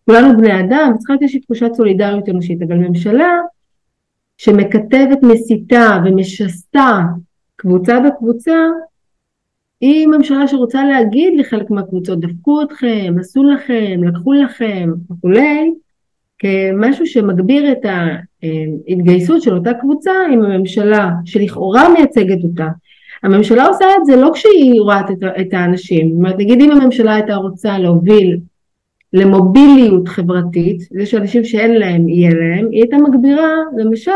[0.05, 3.31] כולנו בני אדם, צריכה להיות איזושהי תחושת סולידריות אנושית, אבל ממשלה
[4.37, 6.99] שמכתבת מסיתה ומשסה
[7.55, 8.57] קבוצה בקבוצה
[9.81, 15.73] היא ממשלה שרוצה להגיד לחלק מהקבוצות, דפקו אתכם, עשו לכם, לקחו לכם וכולי,
[16.43, 17.85] כמשהו שמגביר את
[18.89, 22.67] ההתגייסות של אותה קבוצה עם הממשלה שלכאורה מייצגת אותה.
[23.23, 25.01] הממשלה עושה את זה לא כשהיא רואה
[25.41, 28.39] את האנשים, זאת אומרת נגיד אם הממשלה הייתה רוצה להוביל
[29.13, 34.11] למוביליות חברתית, זה שאנשים שאין להם יהיה להם, היא הייתה מגבירה למשל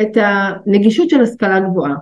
[0.00, 1.94] את הנגישות של השכלה גבוהה.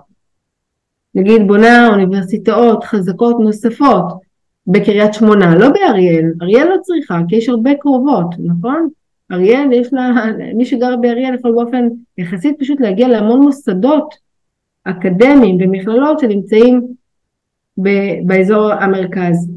[1.15, 4.05] נגיד בונה אוניברסיטאות חזקות נוספות
[4.67, 8.89] בקריית שמונה, לא באריאל, אריאל לא צריכה כי יש הרבה קרובות, נכון?
[9.31, 10.11] אריאל יש לה,
[10.55, 14.15] מי שגר באריאל יכול באופן יחסית פשוט להגיע להמון מוסדות
[14.83, 16.87] אקדמיים ומכללות שנמצאים
[17.77, 17.89] ב,
[18.25, 19.51] באזור המרכז.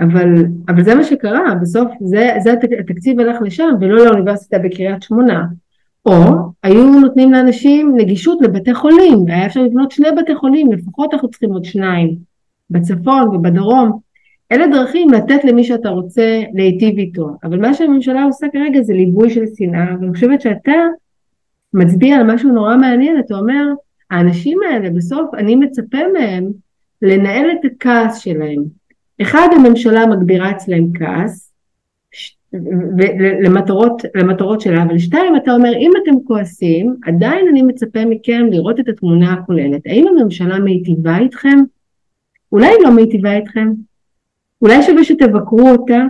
[0.00, 5.44] אבל, אבל זה מה שקרה, בסוף זה, זה התקציב הלך לשם ולא לאוניברסיטה בקריית שמונה.
[6.06, 6.12] או
[6.62, 11.52] היו נותנים לאנשים נגישות לבתי חולים, היה אפשר לבנות שני בתי חולים, לפחות אנחנו צריכים
[11.52, 12.16] עוד שניים,
[12.70, 14.05] בצפון ובדרום.
[14.52, 19.30] אלה דרכים לתת למי שאתה רוצה להיטיב איתו, אבל מה שהממשלה עושה כרגע זה ליבוי
[19.30, 20.72] של שנאה, ואני חושבת שאתה
[21.74, 23.64] מצביע על משהו נורא מעניין, אתה אומר,
[24.10, 26.50] האנשים האלה בסוף אני מצפה מהם
[27.02, 28.62] לנהל את הכעס שלהם.
[29.22, 31.52] אחד, הממשלה מגבירה אצלהם כעס,
[33.42, 38.80] למטרות, למטרות שלה, אבל שתיים, אתה אומר, אם אתם כועסים, עדיין אני מצפה מכם לראות
[38.80, 39.80] את התמונה הכוללת.
[39.86, 41.58] האם הממשלה מיטיבה איתכם?
[42.52, 43.72] אולי היא לא מיטיבה איתכם?
[44.62, 46.02] אולי שווה שתבקרו אותה?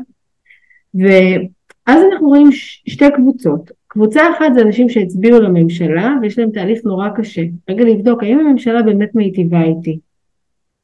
[0.94, 2.48] ואז אנחנו רואים
[2.87, 3.70] שתי קבוצות.
[3.88, 7.42] קבוצה אחת זה אנשים שהצביעו לממשלה ויש להם תהליך נורא קשה.
[7.70, 9.98] רגע לבדוק האם הממשלה באמת מיטיבה איתי.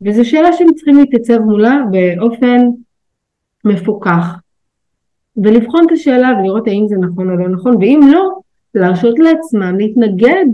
[0.02, 2.58] וזו שאלה שהם צריכים להתייצב מולה באופן
[3.64, 4.38] מפוקח.
[5.36, 8.38] ולבחון את השאלה ולראות האם זה נכון או לא נכון, ואם לא,
[8.74, 10.46] להרשות לעצמם להתנגד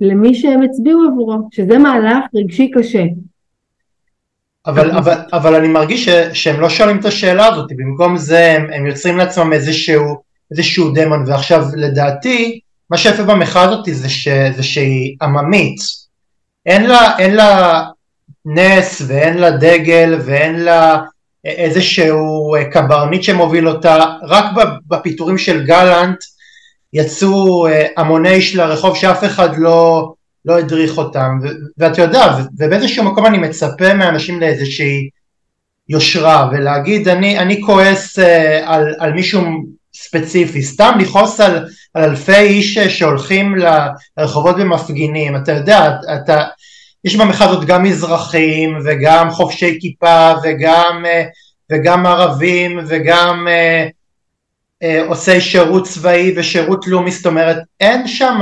[0.00, 3.04] למי שהם הצביעו עבורו, שזה מהלך רגשי קשה.
[4.68, 8.66] אבל, אבל, אבל אני מרגיש ש, שהם לא שואלים את השאלה הזאת, במקום זה הם,
[8.72, 14.62] הם יוצרים לעצמם איזשהו, איזשהו דמון, ועכשיו לדעתי, מה שיפה במחאה הזאת זה, ש, זה
[14.62, 15.76] שהיא עממית,
[16.66, 17.82] אין לה, אין לה
[18.44, 20.98] נס ואין לה דגל ואין לה
[21.44, 24.44] איזשהו אה, קברניט שמוביל אותה, רק
[24.88, 26.18] בפיטורים של גלנט
[26.92, 30.12] יצאו אה, המוני איש לרחוב שאף אחד לא,
[30.48, 31.38] לא הדריך אותם,
[31.78, 35.08] ואתה יודע, ובאיזשהו מקום אני מצפה מאנשים לאיזושהי
[35.88, 39.42] יושרה, ולהגיד אני, אני כועס אה, על, על מישהו
[39.94, 43.54] ספציפי, סתם לכעוס על, על אלפי איש שהולכים
[44.18, 46.44] לרחובות ומפגינים, אתה יודע, אתה,
[47.04, 51.24] יש במחאה הזאת גם מזרחים וגם חובשי כיפה וגם, אה,
[51.72, 53.88] וגם ערבים וגם אה,
[54.82, 58.40] אה, עושי שירות צבאי ושירות לאומי, זאת אומרת אין שם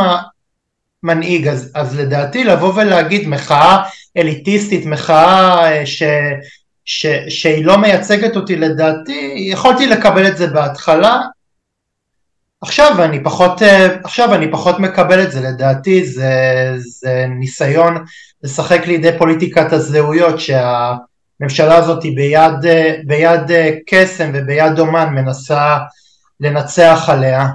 [1.03, 3.83] מנהיג, אז, אז לדעתי לבוא ולהגיד מחאה
[4.17, 6.03] אליטיסטית, מחאה ש,
[6.85, 11.21] ש, שהיא לא מייצגת אותי לדעתי, יכולתי לקבל את זה בהתחלה,
[12.61, 13.63] עכשיו אני פחות,
[14.05, 16.33] עכשיו אני פחות מקבל את זה, לדעתי זה,
[16.79, 18.05] זה ניסיון
[18.43, 22.53] לשחק לידי פוליטיקת הזהויות שהממשלה הזאת היא ביד,
[23.05, 23.51] ביד
[23.87, 25.77] קסם וביד אומן מנסה
[26.41, 27.49] לנצח עליה.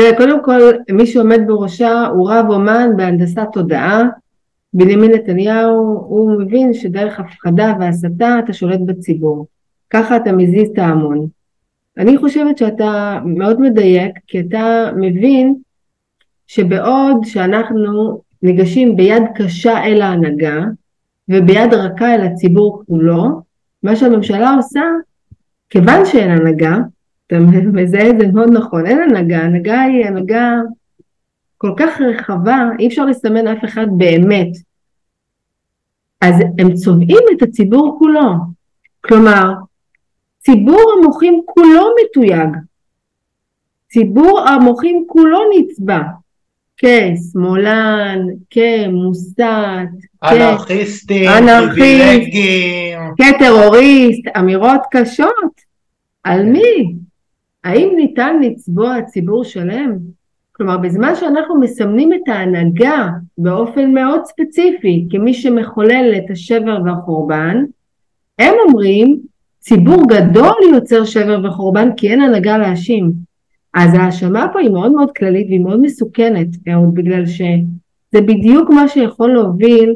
[0.00, 0.60] תראה, קודם כל
[0.92, 4.02] מי שעומד בראשה הוא רב אומן בהנדסת תודעה.
[4.74, 9.46] בנימין נתניהו הוא מבין שדרך הפחדה והסתה אתה שולט בציבור.
[9.90, 11.26] ככה אתה מזיז את ההמון.
[11.98, 15.54] אני חושבת שאתה מאוד מדייק כי אתה מבין
[16.46, 20.64] שבעוד שאנחנו ניגשים ביד קשה אל ההנהגה
[21.28, 23.42] וביד רכה אל הציבור כולו,
[23.82, 24.82] מה שהממשלה עושה,
[25.70, 26.76] כיוון שאין הנהגה,
[27.30, 27.38] אתה
[27.72, 30.52] מזהה את זה מאוד נכון, אין הנהגה, הנהגה היא הנהגה
[31.58, 34.48] כל כך רחבה, אי אפשר לסמן אף אחד באמת.
[36.20, 38.32] אז הם צובעים את הציבור כולו.
[39.00, 39.52] כלומר,
[40.38, 42.56] ציבור המוחים כולו מתויג.
[43.90, 46.00] ציבור המוחים כולו נצבע.
[46.76, 48.18] כשמאלן,
[48.50, 49.44] כמוסת,
[50.24, 55.70] אנרכיסטים, פריבילגים, כטרוריסט, אמירות קשות.
[56.24, 56.94] על מי?
[57.64, 59.96] האם ניתן לצבוע ציבור שלם?
[60.52, 67.64] כלומר, בזמן שאנחנו מסמנים את ההנהגה באופן מאוד ספציפי כמי שמחולל את השבר והחורבן,
[68.38, 69.20] הם אומרים,
[69.58, 73.12] ציבור גדול יוצר שבר וחורבן כי אין הנהגה להאשים.
[73.74, 76.48] אז ההאשמה פה היא מאוד מאוד כללית והיא מאוד מסוכנת,
[76.94, 79.94] בגלל שזה בדיוק מה שיכול להוביל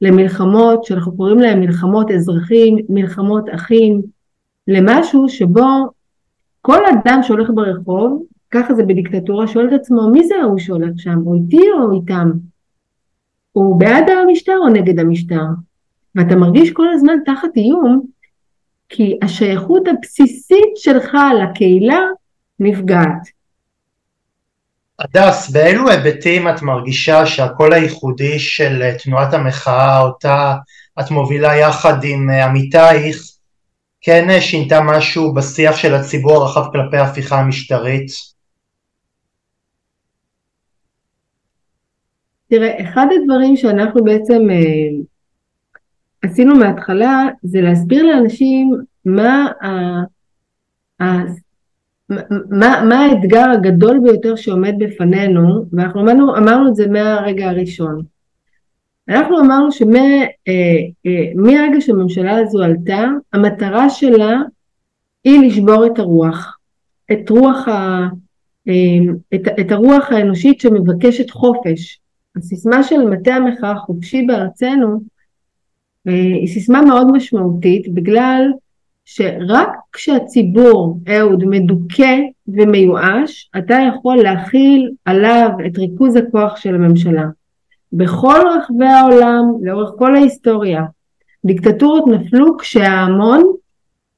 [0.00, 4.02] למלחמות שאנחנו קוראים להן מלחמות אזרחים, מלחמות אחים,
[4.68, 5.95] למשהו שבו
[6.66, 11.18] כל אדם שהולך ברחוב, ככה זה בדיקטטורה, שואל את עצמו מי זה ההוא שהולך שם,
[11.24, 12.30] הוא איתי או איתם?
[13.52, 15.42] הוא בעד המשטר או נגד המשטר?
[16.14, 18.02] ואתה מרגיש כל הזמן תחת איום,
[18.88, 22.00] כי השייכות הבסיסית שלך לקהילה
[22.60, 23.28] נפגעת.
[24.98, 30.54] הדס, באילו היבטים את מרגישה שהקול הייחודי של תנועת המחאה, אותה
[31.00, 33.35] את מובילה יחד עם אה, עמיתייך,
[34.06, 38.06] כן אה, שינתה משהו בשיח של הציבור הרחב כלפי ההפיכה המשטרית?
[42.48, 45.02] תראה, אחד הדברים שאנחנו בעצם אה,
[46.22, 48.70] עשינו מההתחלה זה להסביר לאנשים
[49.04, 49.46] מה
[52.50, 58.15] מה, מה האתגר הגדול ביותר שעומד בפנינו, ואנחנו אמרנו, אמרנו את זה מהרגע הראשון.
[59.08, 64.40] אנחנו אמרנו שמהרגע אה, שהממשלה הזו עלתה, המטרה שלה
[65.24, 66.58] היא לשבור את הרוח,
[67.12, 68.08] את רוח, ה,
[69.34, 72.00] את, את הרוח האנושית שמבקשת חופש.
[72.36, 75.00] הסיסמה של מטה המחאה החופשי בארצנו
[76.04, 78.52] היא סיסמה מאוד משמעותית בגלל
[79.04, 87.24] שרק כשהציבור, אהוד, מדוכא ומיואש, אתה יכול להכיל עליו את ריכוז הכוח של הממשלה.
[87.92, 90.84] בכל רחבי העולם, לאורך כל ההיסטוריה,
[91.44, 93.52] דיקטטורות נפלו כשההמון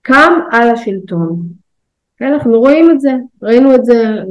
[0.03, 1.43] קם על השלטון.
[2.17, 4.23] כן, אנחנו רואים את זה, ראינו את זה,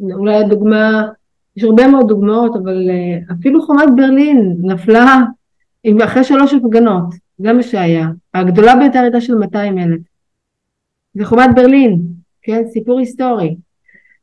[0.00, 1.08] אולי הדוגמה,
[1.56, 5.16] יש הרבה מאוד דוגמאות, אבל אה, אפילו חומת ברלין נפלה
[6.04, 8.08] אחרי שלוש הפגנות, זה מה שהיה.
[8.34, 10.00] הגדולה ביותר הייתה של 200 אלף.
[11.14, 12.02] זה חומת ברלין,
[12.42, 13.56] כן, סיפור היסטורי.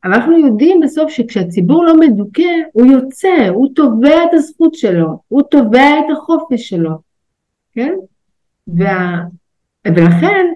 [0.04, 5.42] אבל אנחנו יודעים בסוף שכשהציבור לא מדוכא, הוא יוצא, הוא תובע את הזכות שלו, הוא
[5.42, 6.90] תובע את החופש שלו,
[7.72, 7.94] כן?
[8.68, 9.18] וה...
[9.86, 10.46] ולכן,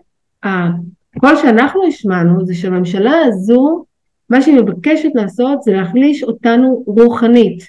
[1.21, 3.85] כל שאנחנו השמענו זה שהממשלה הזו,
[4.31, 7.63] מה שהיא מבקשת לעשות זה להחליש אותנו רוחנית,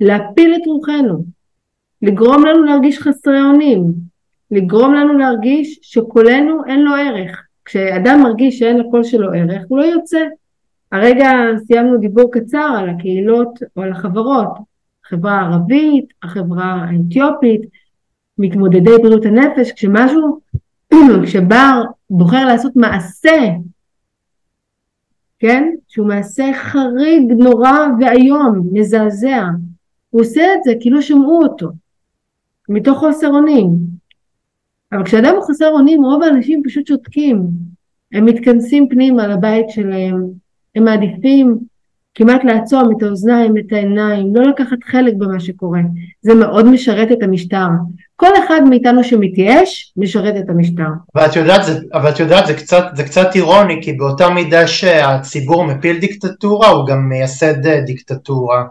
[0.00, 1.24] להפיל את רוחנו,
[2.02, 3.84] לגרום לנו להרגיש חסרי אונים,
[4.50, 7.42] לגרום לנו להרגיש שקולנו אין לו ערך.
[7.64, 10.18] כשאדם מרגיש שאין לקול שלו ערך, הוא לא יוצא.
[10.92, 11.30] הרגע
[11.66, 14.50] סיימנו דיבור קצר על הקהילות או על החברות,
[15.04, 17.62] החברה הערבית, החברה האתיופית,
[18.38, 20.40] מתמודדי בריאות הנפש, כשמשהו,
[21.24, 23.48] כשבר בוחר לעשות מעשה,
[25.38, 29.44] כן, שהוא מעשה חריג, נורא ואיום, מזעזע,
[30.10, 31.68] הוא עושה את זה כאילו שמעו אותו.
[32.68, 33.68] מתוך חוסר אונים.
[34.92, 37.46] אבל כשאדם הוא חסר אונים, רוב האנשים פשוט שותקים.
[38.12, 40.43] הם מתכנסים פנימה לבית שלהם,
[40.76, 41.58] הם מעדיפים
[42.14, 45.80] כמעט לעצום את האוזניים, את העיניים, לא לקחת חלק במה שקורה.
[46.22, 47.66] זה מאוד משרת את המשטר.
[48.16, 50.88] כל אחד מאיתנו שמתייאש, משרת את המשטר.
[51.14, 55.64] ואת יודעת, זה, אבל את יודעת, זה קצת, זה קצת אירוני, כי באותה מידה שהציבור
[55.64, 58.64] מפיל דיקטטורה, הוא גם מייסד אה, דיקטטורה.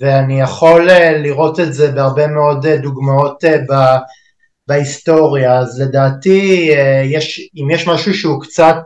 [0.00, 3.56] ואני יכול אה, לראות את זה בהרבה מאוד אה, דוגמאות אה,
[4.68, 6.70] בהיסטוריה, אז לדעתי
[7.04, 8.76] יש, אם יש משהו שהוא קצת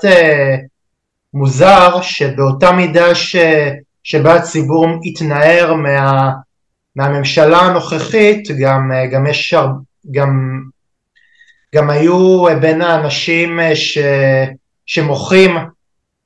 [1.35, 3.37] מוזר, שבאותה מידה ש,
[4.03, 6.31] שבה הציבור התנער מה,
[6.97, 9.55] מהממשלה הנוכחית, גם, גם יש,
[10.11, 10.61] גם,
[11.75, 13.99] גם היו בין האנשים ש,
[14.87, 15.51] שמוחים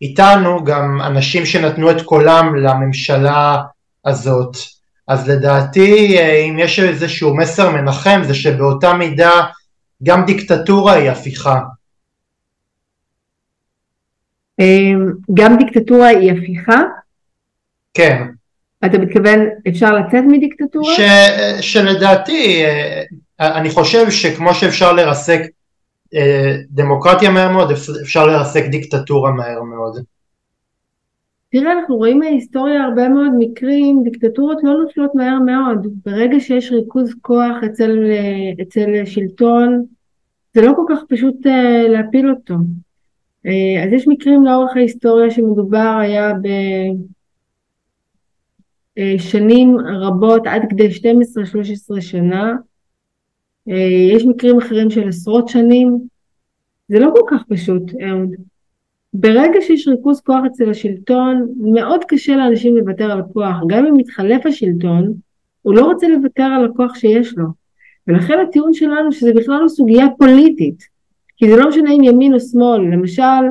[0.02, 3.56] איתנו גם אנשים שנתנו את קולם לממשלה
[4.04, 4.56] הזאת.
[5.08, 9.42] אז לדעתי אם יש איזשהו מסר מנחם זה שבאותה מידה
[10.02, 11.60] גם דיקטטורה היא הפיכה.
[14.58, 16.82] אמ, גם דיקטטורה היא הפיכה?
[17.94, 18.22] כן.
[18.84, 20.94] אתה מתכוון אפשר לצאת מדיקטטורה?
[20.94, 21.00] ש,
[21.60, 22.64] שלדעתי
[23.40, 25.40] אני חושב שכמו שאפשר לרסק
[26.14, 27.70] אה, דמוקרטיה מהר מאוד
[28.02, 30.02] אפשר לרסק דיקטטורה מהר מאוד.
[31.50, 35.86] תראה, אנחנו רואים מההיסטוריה הרבה מאוד מקרים, דיקטטורות לא נופלות מהר מאוד.
[36.04, 37.98] ברגע שיש ריכוז כוח אצל,
[38.62, 39.84] אצל שלטון,
[40.54, 41.36] זה לא כל כך פשוט
[41.88, 42.54] להפיל אותו.
[43.46, 46.32] Uh, אז יש מקרים לאורך ההיסטוריה שמדובר היה
[48.96, 52.52] בשנים אה, רבות, עד כדי 12-13 שנה.
[53.68, 53.72] Uh,
[54.12, 55.98] יש מקרים אחרים של עשרות שנים.
[56.88, 57.82] זה לא כל כך פשוט.
[59.14, 63.56] ברגע שיש ריכוז כוח אצל השלטון, מאוד קשה לאנשים לוותר על כוח.
[63.66, 65.14] גם אם מתחלף השלטון,
[65.62, 67.46] הוא לא רוצה לוותר על הכוח שיש לו.
[68.06, 70.93] ולכן הטיעון שלנו שזה בכלל לא סוגיה פוליטית.
[71.36, 72.80] כי זה לא משנה אם ימין או שמאל.
[72.80, 73.44] למשל,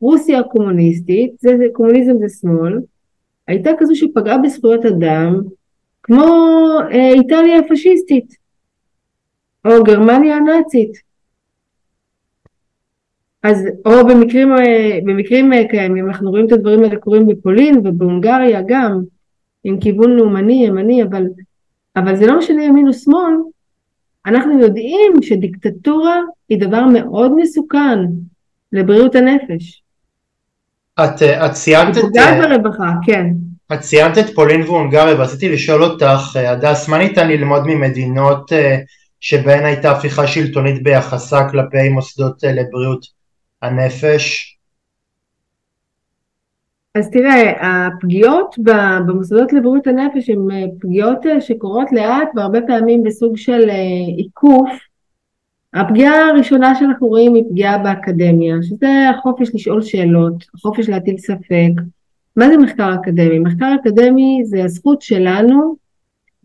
[0.00, 2.78] רוסיה הקומוניסטית, זה, זה, קומוניזם זה שמאל,
[3.48, 5.40] הייתה כזו שפגעה בזכויות אדם,
[6.02, 6.24] כמו
[6.92, 8.36] אה, איטליה הפשיסטית,
[9.64, 11.12] או גרמניה הנאצית.
[13.42, 18.62] אז או במקרים, אה, במקרים אה, קיימים אנחנו רואים את הדברים האלה קורים בפולין ובהונגריה
[18.66, 19.02] גם
[19.64, 21.26] עם כיוון לאומני ימני אבל,
[21.96, 23.34] אבל זה לא משנה ימין או שמאל
[24.26, 26.16] אנחנו יודעים שדיקטטורה
[26.48, 27.98] היא דבר מאוד מסוכן
[28.72, 29.82] לבריאות הנפש.
[30.94, 32.04] את, אה, את ציינת את...
[32.14, 33.26] ברווחה, כן.
[33.72, 38.52] את ציינת את פולין והונגריה ורציתי לשאול אותך, הדס, מה ניתן ללמוד ממדינות
[39.20, 43.06] שבהן הייתה הפיכה שלטונית ביחסה כלפי מוסדות לבריאות
[43.62, 44.56] הנפש?
[46.94, 48.56] אז תראה, הפגיעות
[49.06, 54.70] במוסדות לבריאות הנפש הן אה, פגיעות אה, שקורות לאט והרבה פעמים בסוג של אה, עיקוף.
[55.74, 61.70] הפגיעה הראשונה שאנחנו רואים היא פגיעה באקדמיה, שזה החופש לשאול שאלות, החופש להטיל ספק.
[62.36, 63.38] מה זה מחקר אקדמי?
[63.38, 65.76] מחקר אקדמי זה הזכות שלנו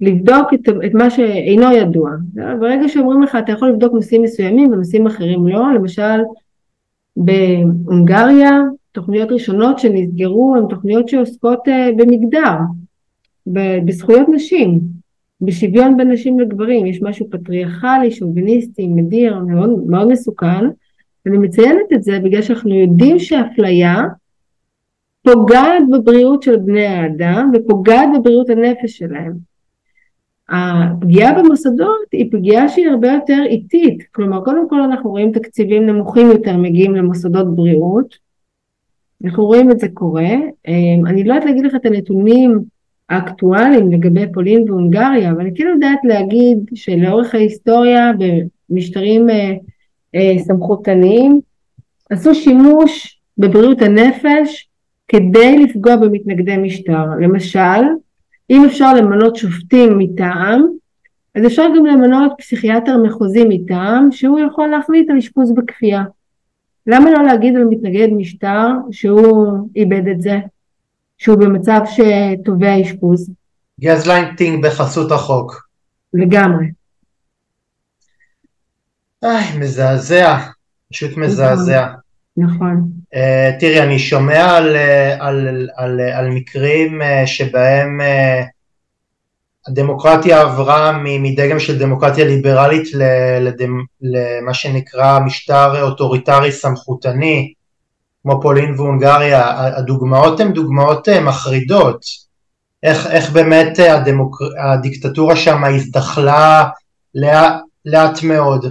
[0.01, 2.11] לבדוק את, את מה שאינו ידוע.
[2.33, 6.21] ברגע שאומרים לך אתה יכול לבדוק נושאים מסוימים ונושאים אחרים לא, למשל
[7.17, 8.61] בהונגריה
[8.97, 12.55] תוכניות ראשונות שנסגרו הן תוכניות שעוסקות אה, במגדר,
[13.85, 14.79] בזכויות נשים,
[15.41, 20.65] בשוויון בין נשים לגברים, יש משהו פטריארכלי, שוביניסטי, מדיר, מאוד, מאוד מסוכן,
[21.25, 24.03] אני מציינת את זה בגלל שאנחנו יודעים שאפליה
[25.23, 29.33] פוגעת בבריאות של בני האדם ופוגעת בבריאות הנפש שלהם.
[30.49, 36.27] הפגיעה במוסדות היא פגיעה שהיא הרבה יותר איטית, כלומר קודם כל אנחנו רואים תקציבים נמוכים
[36.27, 38.26] יותר מגיעים למוסדות בריאות,
[39.25, 40.29] אנחנו רואים את זה קורה,
[40.67, 42.59] אמ, אני לא יודעת להגיד לך את הנתונים
[43.09, 48.11] האקטואליים לגבי פולין והונגריה, אבל אני כן יודעת להגיד שלאורך ההיסטוריה
[48.69, 49.53] במשטרים אה,
[50.15, 51.41] אה, סמכותניים
[52.09, 54.69] עשו שימוש בבריאות הנפש
[55.07, 57.05] כדי לפגוע במתנגדי משטר.
[57.21, 57.83] למשל,
[58.49, 60.67] אם אפשר למנות שופטים מטעם,
[61.35, 66.03] אז אפשר גם למנות פסיכיאטר מחוזי מטעם שהוא יכול להחליט על אשפוז בכפייה.
[66.87, 70.39] למה לא להגיד על מתנגד משטר שהוא איבד את זה,
[71.17, 73.31] שהוא במצב שתובע אשפוז?
[73.81, 75.67] גזליינטינג בחסות החוק.
[76.13, 76.65] לגמרי.
[79.23, 80.37] איי, מזעזע,
[80.89, 81.87] פשוט מזעזע.
[82.37, 82.89] נכון.
[83.13, 88.45] אה, תראי, אני שומע על, אה, על, על, על מקרים אה, שבהם אה,
[89.67, 92.87] הדמוקרטיה עברה מדגם של דמוקרטיה ליברלית
[94.01, 97.53] למה שנקרא משטר אוטוריטרי סמכותני,
[98.23, 99.43] כמו פולין והונגריה.
[99.77, 102.01] הדוגמאות הן דוגמאות מחרידות.
[102.83, 106.69] איך, איך באמת הדמוק, הדיקטטורה שם הזדחלה
[107.15, 107.53] לאט,
[107.85, 108.65] לאט מאוד.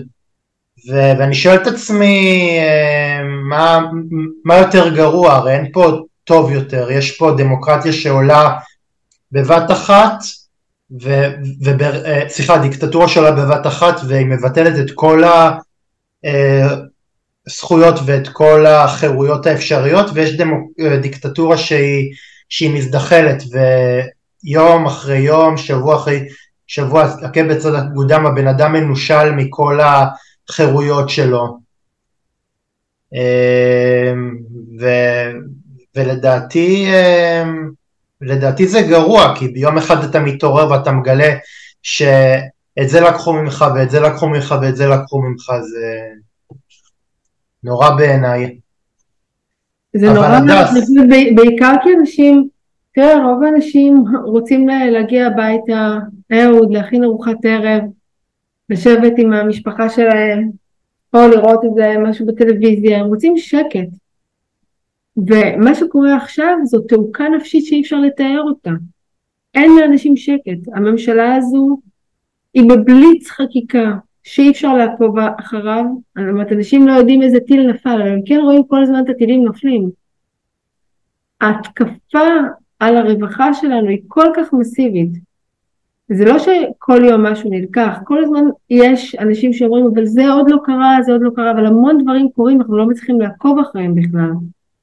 [0.88, 3.80] ו- ואני שואל את עצמי אה, מה,
[4.44, 8.56] מה יותר גרוע, הרי אין פה טוב יותר, יש פה דמוקרטיה שעולה
[9.32, 10.18] בבת אחת,
[11.02, 11.30] ו-
[11.64, 15.22] ו- אה, סליחה, דיקטטורה שעולה בבת אחת והיא מבטלת את כל
[17.46, 20.70] הזכויות אה, ואת כל החירויות האפשריות, ויש דמוק,
[21.00, 22.12] דיקטטורה שהיא,
[22.48, 26.28] שהיא מזדחלת, ויום אחרי יום, שבוע אחרי
[26.66, 29.80] שבוע, עקב בצד אגודם, הבן אדם מנושל מכל.
[30.48, 31.58] החירויות שלו.
[34.80, 34.86] ו,
[35.94, 36.88] ולדעתי
[38.20, 41.34] לדעתי זה גרוע, כי ביום אחד אתה מתעורר ואתה מגלה
[41.82, 46.08] שאת זה לקחו ממך ואת זה לקחו ממך ואת זה לקחו ממך, זה
[47.64, 48.58] נורא בעיניי.
[49.96, 50.90] זה נורא, הדס...
[51.34, 52.48] בעיקר כי אנשים,
[52.94, 55.96] תראה, רוב האנשים רוצים להגיע הביתה,
[56.32, 57.82] אהוד, להכין ארוחת ערב,
[58.70, 60.50] לשבת עם המשפחה שלהם,
[61.14, 63.88] או לראות איזה משהו בטלוויזיה, הם רוצים שקט.
[65.16, 68.70] ומה שקורה עכשיו זו תעוקה נפשית שאי אפשר לתאר אותה.
[69.54, 70.68] אין לאנשים שקט.
[70.74, 71.78] הממשלה הזו
[72.54, 73.92] היא בבליץ חקיקה
[74.22, 75.84] שאי אפשר לעקוב אחריו.
[76.18, 79.08] זאת אומרת, אנשים לא יודעים איזה טיל נפל, אבל הם כן רואים כל הזמן את
[79.08, 79.90] הטילים נופלים.
[81.40, 82.28] ההתקפה
[82.80, 85.10] על הרווחה שלנו היא כל כך מסיבית,
[86.08, 90.56] זה לא שכל יום משהו נלקח, כל הזמן יש אנשים שאומרים אבל זה עוד לא
[90.64, 94.30] קרה, זה עוד לא קרה, אבל המון דברים קורים, אנחנו לא מצליחים לעקוב אחריהם בכלל.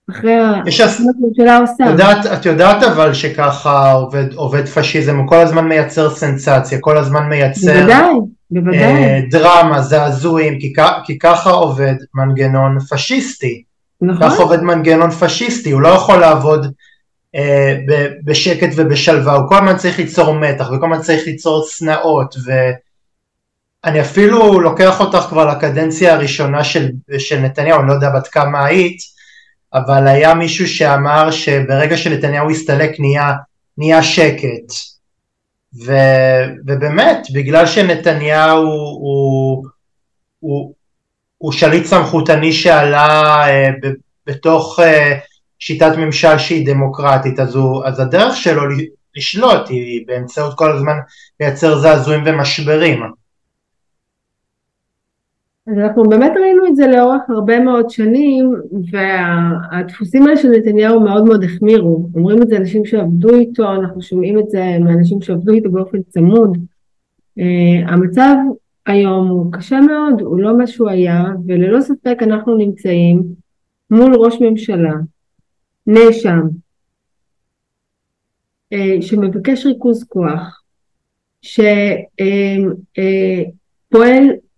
[0.10, 0.32] אחרי
[0.70, 1.84] שהממשלה עושה.
[1.86, 7.30] יודעת, את יודעת אבל שככה עובד, עובד פשיזם, הוא כל הזמן מייצר סנסציה, כל הזמן
[7.30, 8.14] מייצר בוודאי,
[8.52, 8.82] בוודאי.
[8.82, 10.74] אה, דרמה, זעזועים, כי,
[11.06, 13.64] כי ככה עובד מנגנון פשיסטי.
[14.02, 14.30] נכון.
[14.30, 16.68] ככה עובד מנגנון פשיסטי, הוא לא יכול לעבוד
[17.36, 17.78] אה,
[18.24, 22.36] בשקט ובשלווה, הוא כל הזמן צריך ליצור מתח וכל הזמן צריך ליצור צנעות
[23.86, 28.66] ואני אפילו לוקח אותך כבר לקדנציה הראשונה של, של נתניהו, אני לא יודע בת כמה
[28.66, 28.98] היית,
[29.74, 33.34] אבל היה מישהו שאמר שברגע שנתניהו הסתלק נהיה,
[33.78, 34.74] נהיה שקט
[35.86, 35.94] ו,
[36.68, 39.66] ובאמת בגלל שנתניהו הוא,
[40.40, 40.74] הוא,
[41.38, 43.92] הוא שליט סמכותני שעלה uh, ב,
[44.28, 44.84] בתוך uh,
[45.60, 48.62] שיטת ממשל שהיא דמוקרטית, אז, הוא, אז הדרך שלו
[49.16, 50.98] לשלוט היא באמצעות כל הזמן
[51.40, 53.04] לייצר זעזועים ומשברים.
[55.68, 58.54] אז אנחנו באמת ראינו את זה לאורך הרבה מאוד שנים
[58.92, 64.40] והדפוסים האלה של נתניהו מאוד מאוד החמירו, אומרים את זה אנשים שעבדו איתו, אנחנו שומעים
[64.40, 66.58] את זה מאנשים שעבדו איתו באופן צמוד.
[67.40, 67.44] Uh,
[67.88, 68.36] המצב
[68.86, 73.24] היום הוא קשה מאוד, הוא לא מה שהוא היה וללא ספק אנחנו נמצאים
[73.90, 74.94] מול ראש ממשלה
[75.88, 76.42] נאשם
[78.74, 80.64] אה, שמבקש ריכוז כוח,
[81.42, 81.84] שפועל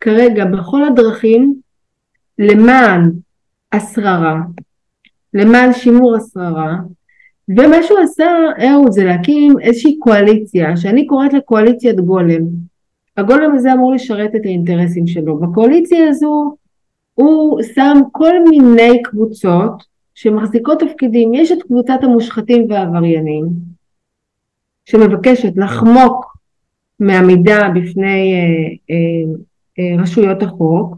[0.05, 1.55] כרגע בכל הדרכים
[2.39, 3.11] למען
[3.71, 4.35] השררה,
[5.33, 6.75] למען שימור השררה,
[7.49, 8.25] ומה שהוא עשה,
[8.67, 12.41] אהוד, זה להקים איזושהי קואליציה, שאני קוראת לה קואליציית גולם.
[13.17, 15.37] הגולם הזה אמור לשרת את האינטרסים שלו.
[15.39, 16.55] בקואליציה הזו
[17.13, 19.83] הוא שם כל מיני קבוצות
[20.15, 21.33] שמחזיקות תפקידים.
[21.33, 23.45] יש את קבוצת המושחתים והעבריינים,
[24.85, 26.37] שמבקשת לחמוק
[26.99, 29.33] מעמידה בפני אה, אה,
[29.99, 30.95] רשויות החוק.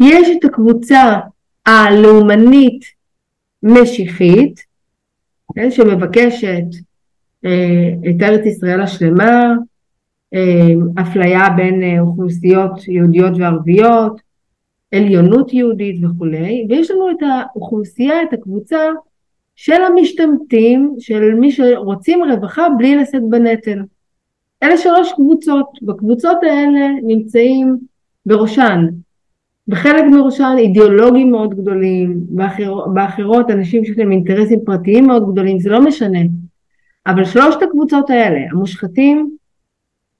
[0.00, 1.20] יש את הקבוצה
[1.66, 2.84] הלאומנית
[3.62, 4.60] משיחית,
[5.54, 6.64] כן, שמבקשת
[7.44, 9.54] אה, את ארץ ישראל השלמה,
[10.34, 14.20] אה, אפליה בין אה, אוכלוסיות יהודיות וערביות,
[14.94, 18.80] עליונות יהודית וכולי, ויש לנו את האוכלוסייה, את הקבוצה
[19.56, 23.82] של המשתמטים, של מי שרוצים רווחה בלי לשאת בנטל.
[24.62, 27.78] אלה שלוש קבוצות, בקבוצות האלה נמצאים
[28.26, 28.86] בראשן,
[29.68, 35.70] בחלק מראשן אידיאולוגים מאוד גדולים, באחר, באחרות אנשים שיש להם אינטרסים פרטיים מאוד גדולים, זה
[35.70, 36.18] לא משנה.
[37.06, 39.36] אבל שלושת הקבוצות האלה, המושחתים,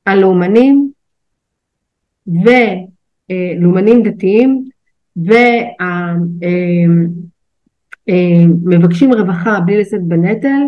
[0.07, 0.91] הלאומנים
[2.27, 4.65] ולאומנים דתיים
[8.65, 10.63] ומבקשים רווחה בלי לשאת בנטל,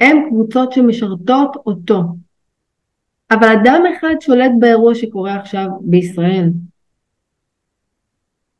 [0.00, 2.02] הם קבוצות שמשרתות אותו.
[3.30, 6.50] אבל אדם אחד שולט באירוע שקורה עכשיו בישראל.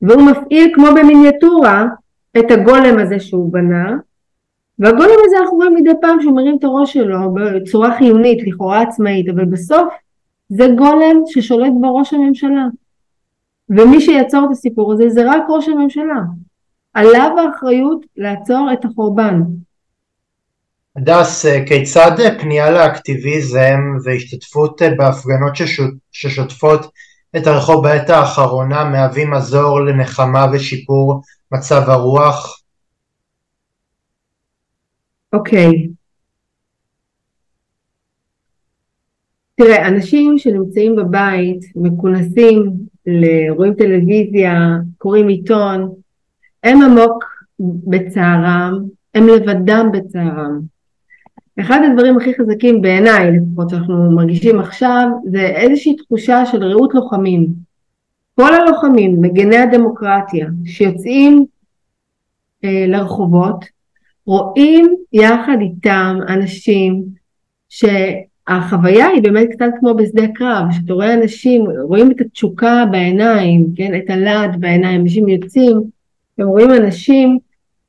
[0.03, 1.85] והוא מפעיל כמו במיניאטורה
[2.39, 3.97] את הגולם הזה שהוא בנה,
[4.79, 9.29] והגולם הזה אנחנו רואים מדי פעם שהוא מרים את הראש שלו בצורה חיונית, לכאורה עצמאית,
[9.29, 9.95] אבל בסוף
[10.49, 12.67] זה גולם ששולט בראש הממשלה.
[13.69, 16.21] ומי שיעצור את הסיפור הזה זה רק ראש הממשלה.
[16.95, 19.43] עליו האחריות לעצור את החורבן.
[20.97, 25.53] הדס, כיצד פנייה לאקטיביזם והשתתפות בהפגנות
[26.13, 26.87] ששוטפות
[27.37, 31.23] את הרחוב בעת האחרונה מהווים מזור לנחמה ושיפור
[31.53, 32.63] מצב הרוח?
[35.33, 35.71] אוקיי.
[35.71, 36.01] Okay.
[39.55, 42.73] תראה, אנשים שנמצאים בבית, מכונסים,
[43.51, 44.53] רואים טלוויזיה,
[44.99, 45.95] קוראים עיתון,
[46.65, 47.25] הם עמוק
[47.61, 48.73] בצערם,
[49.15, 50.80] הם לבדם בצערם.
[51.61, 57.47] אחד הדברים הכי חזקים בעיניי, לפחות שאנחנו מרגישים עכשיו, זה איזושהי תחושה של רעות לוחמים.
[58.35, 61.47] כל הלוחמים, מגני הדמוקרטיה, שיוצאים
[62.65, 63.65] אה, לרחובות,
[64.27, 67.03] רואים יחד איתם אנשים
[67.69, 73.95] שהחוויה היא באמת קצת כמו בשדה קרב, שאתה רואה אנשים, רואים את התשוקה בעיניים, כן,
[73.95, 75.81] את הלהט בעיניים, אנשים יוצאים,
[76.39, 77.39] הם רואים אנשים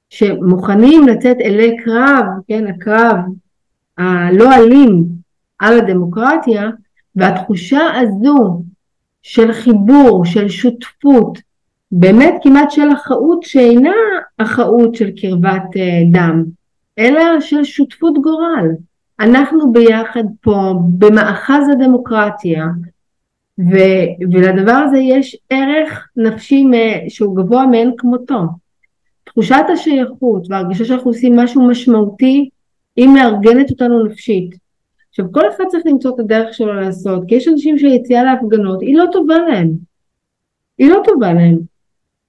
[0.10, 3.16] שמוכנים לצאת אלי קרב, כן, הקרב
[3.98, 5.06] הלא אלים
[5.60, 6.70] על הדמוקרטיה,
[7.16, 8.64] והתחושה הזו
[9.24, 11.40] של חיבור, של שותפות,
[11.92, 13.96] באמת כמעט של אחאות שאינה
[14.38, 16.44] אחאות של קרבת אה, דם,
[17.00, 18.68] אלא של שותפות גורל.
[19.20, 22.66] אנחנו ביחד פה במאחז הדמוקרטיה,
[23.60, 23.76] ו,
[24.32, 26.66] ולדבר הזה יש ערך נפשי
[27.10, 28.40] שהוא גבוה מאין כמותו.
[29.24, 32.50] תחושת השייכות והרגישה שאנחנו עושים משהו משמעותי
[32.96, 34.56] היא מארגנת אותנו נפשית.
[35.10, 38.98] עכשיו כל אחד צריך למצוא את הדרך שלו לעשות, כי יש אנשים שהיציאה להפגנות היא
[38.98, 39.72] לא טובה להם.
[40.78, 41.58] היא לא טובה להם.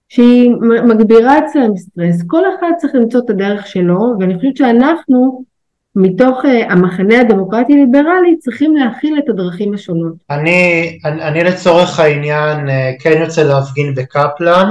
[0.09, 0.51] שהיא
[0.89, 2.23] מגבירה אצלם סטרס.
[2.27, 5.45] כל אחד צריך למצוא את הדרך שלו, ואני חושבת שאנחנו
[5.97, 10.15] מתוך uh, המחנה הדמוקרטי ליברלי צריכים להכיל את הדרכים השונות.
[10.31, 14.69] אני, אני, אני לצורך העניין uh, כן יוצא להפגין בקפלן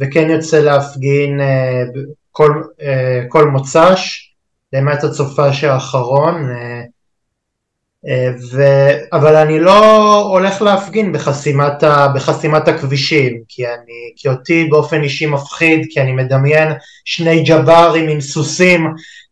[0.00, 1.98] וכן יוצא להפגין uh,
[2.30, 2.84] כל, uh,
[3.28, 4.25] כל מוצ"ש
[4.72, 6.82] למעט הצופש האחרון, אה,
[8.08, 8.62] אה, ו...
[9.12, 12.08] אבל אני לא הולך להפגין בחסימת, ה...
[12.08, 14.12] בחסימת הכבישים, כי, אני...
[14.16, 16.68] כי אותי באופן אישי מפחיד, כי אני מדמיין
[17.04, 18.86] שני ג'ברים עם סוסים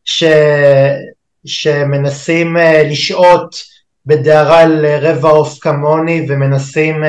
[0.05, 0.25] ש...
[1.45, 3.75] שמנסים אה, לשהות
[4.07, 7.05] בדהרה על רבע עוף כמוני ומנסים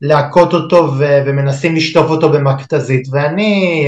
[0.00, 1.18] להכות אותו ו...
[1.26, 3.86] ומנסים לשטוף אותו במכתזית, ואני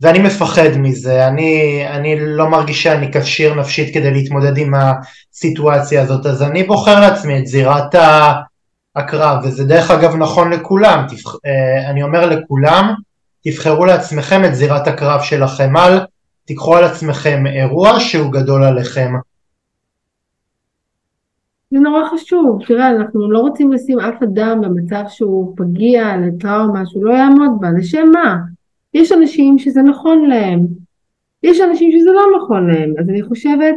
[0.00, 6.26] ואני מפחד מזה, אני, אני לא מרגיש שאני כשיר נפשית כדי להתמודד עם הסיטואציה הזאת,
[6.26, 7.94] אז אני בוחר לעצמי את זירת
[8.96, 11.34] הקרב, וזה דרך אגב נכון לכולם, תבח...
[11.46, 12.94] אה, אני אומר לכולם,
[13.44, 15.98] תבחרו לעצמכם את זירת הקרב שלכם, אל
[16.44, 19.12] תיקחו על עצמכם אירוע שהוא גדול עליכם.
[21.70, 27.04] זה נורא חשוב, תראה, אנחנו לא רוצים לשים אף אדם במצב שהוא פגיע לטראומה שהוא
[27.04, 28.36] לא יעמוד בה, לשם מה?
[28.94, 30.66] יש אנשים שזה נכון להם,
[31.42, 33.74] יש אנשים שזה לא נכון להם, אז אני חושבת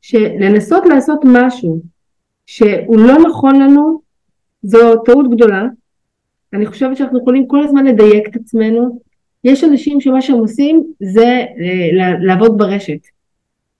[0.00, 1.80] שלנסות לעשות משהו
[2.46, 4.00] שהוא לא נכון לנו,
[4.62, 5.66] זו טעות גדולה.
[6.52, 9.00] אני חושבת שאנחנו יכולים כל הזמן לדייק את עצמנו,
[9.44, 11.44] יש אנשים שמה שהם עושים זה
[12.26, 13.00] לעבוד ברשת.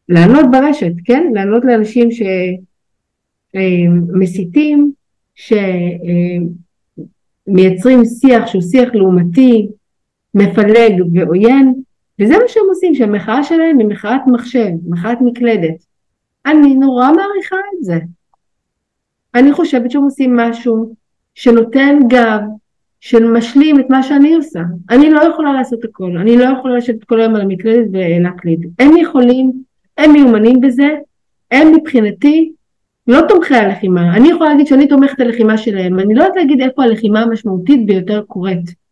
[0.08, 1.26] לענות ברשת, כן?
[1.34, 2.08] לענות לאנשים
[3.54, 4.92] שמסיתים,
[7.46, 9.68] שמייצרים שיח שהוא שיח לעומתי,
[10.34, 11.74] מפלג ועוין,
[12.20, 15.84] וזה מה שהם עושים, שהמחאה שלהם היא מחאת מחשב, מחאת מקלדת.
[16.46, 17.98] אני נורא מעריכה את זה.
[19.34, 20.94] אני חושבת שהם עושים משהו
[21.34, 22.40] שנותן גב,
[23.00, 24.60] שמשלים את מה שאני עושה.
[24.90, 28.66] אני לא יכולה לעשות הכל, אני לא יכולה לשבת כל היום על המקלדת ולהקליד.
[28.78, 29.52] הם יכולים,
[29.98, 30.88] הם מיומנים בזה,
[31.50, 32.52] הם מבחינתי
[33.06, 34.16] לא תומכי הלחימה.
[34.16, 38.22] אני יכולה להגיד שאני תומכת הלחימה שלהם, אני לא יודעת להגיד איפה הלחימה המשמעותית ביותר
[38.22, 38.87] קורית.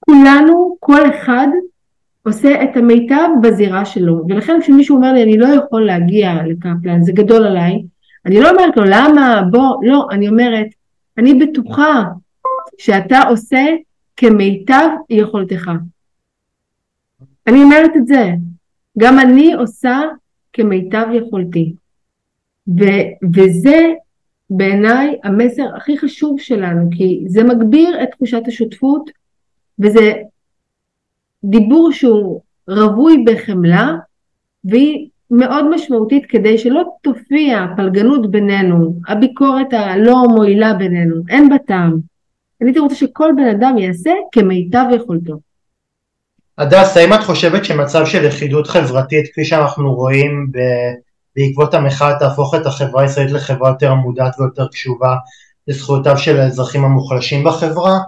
[0.00, 1.48] כולנו, כל אחד,
[2.22, 7.12] עושה את המיטב בזירה שלו, ולכן כשמישהו אומר לי אני לא יכול להגיע לקפלן, זה
[7.12, 7.82] גדול עליי,
[8.26, 10.66] אני לא אומרת לו למה, בוא, לא, אני אומרת,
[11.18, 12.04] אני בטוחה
[12.78, 13.66] שאתה עושה
[14.16, 15.70] כמיטב יכולתך.
[17.46, 18.30] אני אומרת את זה,
[18.98, 20.00] גם אני עושה
[20.52, 21.74] כמיטב יכולתי.
[22.68, 23.92] ו- וזה
[24.50, 29.10] בעיניי המסר הכי חשוב שלנו, כי זה מגביר את תחושת השותפות,
[29.80, 30.12] וזה
[31.44, 33.92] דיבור שהוא רווי בחמלה,
[34.64, 41.98] והיא מאוד משמעותית כדי שלא תופיע פלגנות בינינו, הביקורת הלא מועילה בינינו, אין בה טעם.
[42.60, 45.34] אני הייתי רוצה שכל בן אדם יעשה כמיטב יכולתו.
[46.58, 50.50] הדס, האם את חושבת שמצב של לכידות חברתית, כפי שאנחנו רואים.
[51.36, 55.16] בעקבות המחאה, תהפוך את החברה הישראלית לחברה יותר מודעת ויותר קשובה
[55.68, 57.98] לזכויותיו של האזרחים המוחלשים בחברה?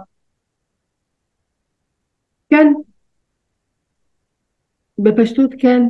[2.53, 2.73] כן.
[4.99, 5.83] בפשטות כן.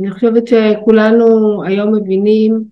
[0.00, 2.64] אני חושבת שכולנו היום מבינים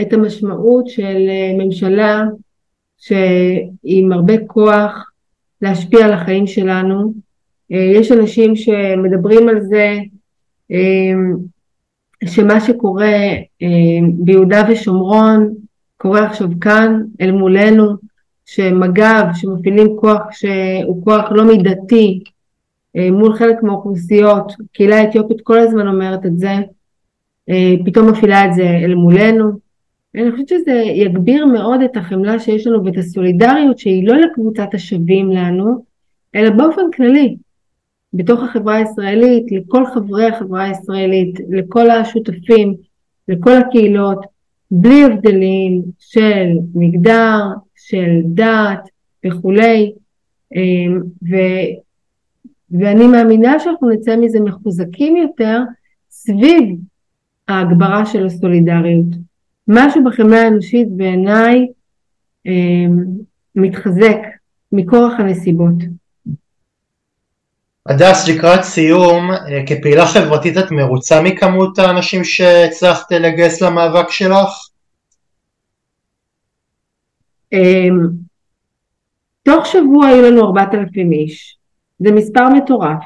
[0.00, 2.24] את המשמעות של אה, ממשלה
[2.98, 5.10] שעם הרבה כוח
[5.62, 7.14] להשפיע על החיים שלנו.
[7.72, 9.98] אה, יש אנשים שמדברים על זה
[10.72, 11.12] אה,
[12.26, 13.18] שמה שקורה
[14.18, 15.54] ביהודה ושומרון
[15.96, 17.96] קורה עכשיו כאן אל מולנו,
[18.46, 22.22] שמג"ב שמפעילים כוח שהוא כוח לא מידתי
[22.94, 26.52] מול חלק מהאוכלוסיות, קהילה האתיופית כל הזמן אומרת את זה,
[27.50, 29.50] אה, פתאום מפעילה את זה אל מולנו.
[30.14, 35.30] אני חושבת שזה יגביר מאוד את החמלה שיש לנו ואת הסולידריות שהיא לא לקבוצת השווים
[35.30, 35.84] לנו,
[36.34, 37.36] אלא באופן כללי,
[38.14, 42.74] בתוך החברה הישראלית, לכל חברי החברה הישראלית, לכל השותפים,
[43.28, 44.18] לכל הקהילות,
[44.70, 47.40] בלי הבדלים של מגדר,
[47.76, 48.88] של דת
[49.26, 49.92] וכולי,
[50.56, 50.94] אה,
[51.30, 51.36] ו...
[52.80, 55.60] ואני מאמינה שאנחנו נצא מזה מחוזקים יותר
[56.10, 56.78] סביב
[57.48, 59.06] ההגברה של הסולידריות.
[59.68, 61.68] משהו בחמלה האנושית בעיניי
[62.46, 62.52] אה,
[63.54, 64.18] מתחזק
[64.72, 65.74] מכורח הנסיבות.
[67.86, 74.48] הדס, לקראת סיום, אה, כפעילה חברתית את מרוצה מכמות האנשים שהצלחת לגייס למאבק שלך?
[77.52, 77.88] אה,
[79.42, 81.61] תוך שבוע היו לנו 4,000 איש.
[82.02, 83.02] זה מספר מטורף.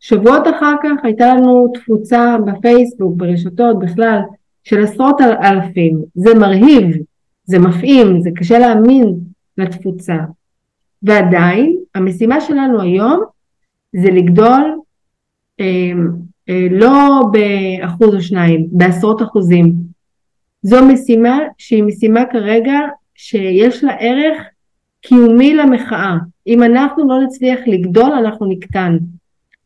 [0.00, 4.20] שבועות אחר כך הייתה לנו תפוצה בפייסבוק, ברשתות בכלל,
[4.64, 6.02] של עשרות אלפים.
[6.14, 6.96] זה מרהיב,
[7.44, 9.14] זה מפעים, זה קשה להאמין
[9.58, 10.16] לתפוצה.
[11.02, 13.22] ועדיין, המשימה שלנו היום
[13.92, 14.78] זה לגדול
[15.60, 15.92] אה,
[16.48, 19.72] אה, לא באחוז או שניים, בעשרות אחוזים.
[20.62, 22.78] זו משימה שהיא משימה כרגע
[23.14, 24.42] שיש לה ערך
[25.06, 26.16] קיומי למחאה.
[26.46, 28.98] אם אנחנו לא נצליח לגדול אנחנו נקטן.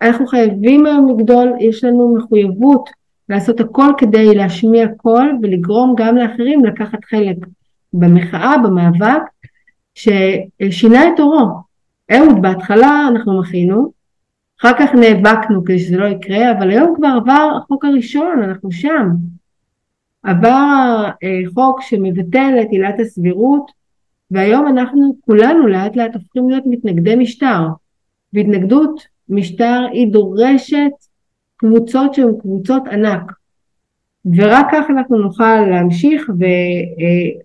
[0.02, 2.90] אנחנו חייבים היום לגדול, יש לנו מחויבות
[3.28, 7.36] לעשות הכל כדי להשמיע קול ולגרום גם לאחרים לקחת חלק
[7.92, 9.22] במחאה, במאבק,
[9.94, 11.48] ששינה את עורו.
[12.12, 13.92] אהוד, בהתחלה אנחנו מחינו,
[14.60, 19.08] אחר כך נאבקנו כדי שזה לא יקרה, אבל היום כבר עבר החוק הראשון, אנחנו שם.
[20.22, 23.77] עבר אה, חוק שמבטל את עילת הסבירות,
[24.30, 27.66] והיום אנחנו כולנו לאט לאט הופכים להיות מתנגדי משטר,
[28.32, 30.92] והתנגדות משטר היא דורשת
[31.56, 33.32] קבוצות שהן קבוצות ענק,
[34.36, 36.30] ורק כך אנחנו נוכל להמשיך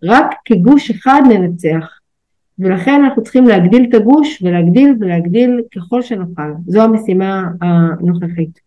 [0.04, 2.00] ורק כגוש אחד ננצח.
[2.60, 6.52] ולכן אנחנו צריכים להגדיל את הגוש ולהגדיל ולהגדיל ככל שנוכל.
[6.68, 8.60] זו המשימה הנוכחית.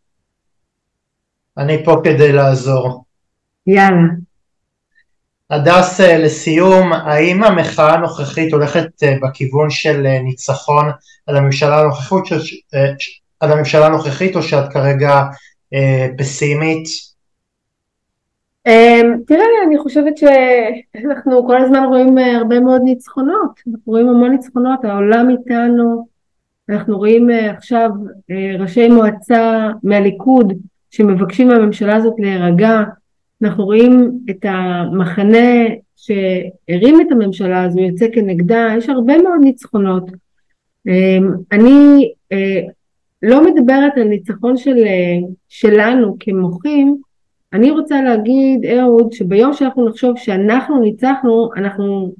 [1.59, 3.05] אני פה כדי לעזור.
[3.67, 4.26] יאללה.
[5.51, 10.85] הדס, אה, לסיום, האם המחאה הנוכחית הולכת אה, בכיוון של אה, ניצחון
[11.27, 12.25] על הממשלה הנוכחית,
[13.41, 15.23] על הממשלה הנוכחית או שאת כרגע
[16.19, 16.85] פסימית?
[18.67, 24.85] אמ, תראה, אני חושבת שאנחנו כל הזמן רואים הרבה מאוד ניצחונות, אנחנו רואים המון ניצחונות,
[24.85, 26.07] העולם איתנו,
[26.69, 27.91] אנחנו רואים עכשיו
[28.59, 30.53] ראשי מועצה מהליכוד
[30.91, 32.83] שמבקשים מהממשלה הזאת להירגע,
[33.43, 35.65] אנחנו רואים את המחנה
[35.97, 40.11] שהרים את הממשלה הזו יוצא כנגדה, יש הרבה מאוד ניצחונות.
[41.53, 42.13] אני
[43.23, 44.85] לא מדברת על ניצחון של,
[45.49, 46.97] שלנו כמוחים,
[47.53, 52.15] אני רוצה להגיד אהוד שביום שאנחנו נחשוב שאנחנו ניצחנו אנחנו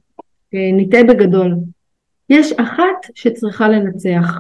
[0.53, 1.55] נטעה בגדול.
[2.31, 4.39] יש אחת שצריכה לנצח,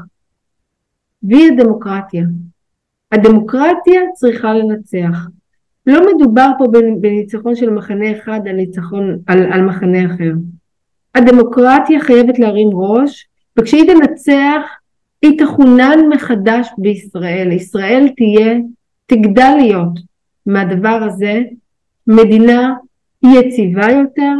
[1.22, 2.24] והיא הדמוקרטיה.
[3.12, 5.26] הדמוקרטיה צריכה לנצח.
[5.86, 6.64] לא מדובר פה
[7.00, 10.32] בניצחון של מחנה אחד על ניצחון על, על מחנה אחר.
[11.14, 13.28] הדמוקרטיה חייבת להרים ראש,
[13.58, 14.62] וכשהיא תנצח
[15.22, 17.52] היא תכונן מחדש בישראל.
[17.52, 18.58] ישראל תהיה,
[19.06, 20.00] תגדל להיות
[20.46, 21.42] מהדבר הזה
[22.06, 22.74] מדינה
[23.22, 24.32] יציבה יותר,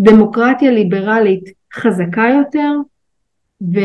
[0.00, 2.72] דמוקרטיה ליברלית חזקה יותר,
[3.74, 3.78] ו,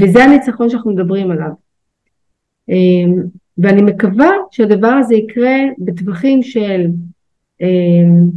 [0.00, 1.50] וזה הניצחון שאנחנו מדברים עליו.
[3.58, 6.86] ואני מקווה שהדבר הזה יקרה בטווחים של
[7.60, 8.28] אמ,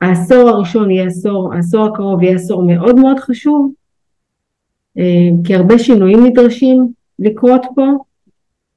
[0.00, 3.72] העשור הראשון יהיה עשור, העשור הקרוב יהיה עשור מאוד מאוד חשוב,
[4.96, 7.86] אמ, כי הרבה שינויים נדרשים לקרות פה,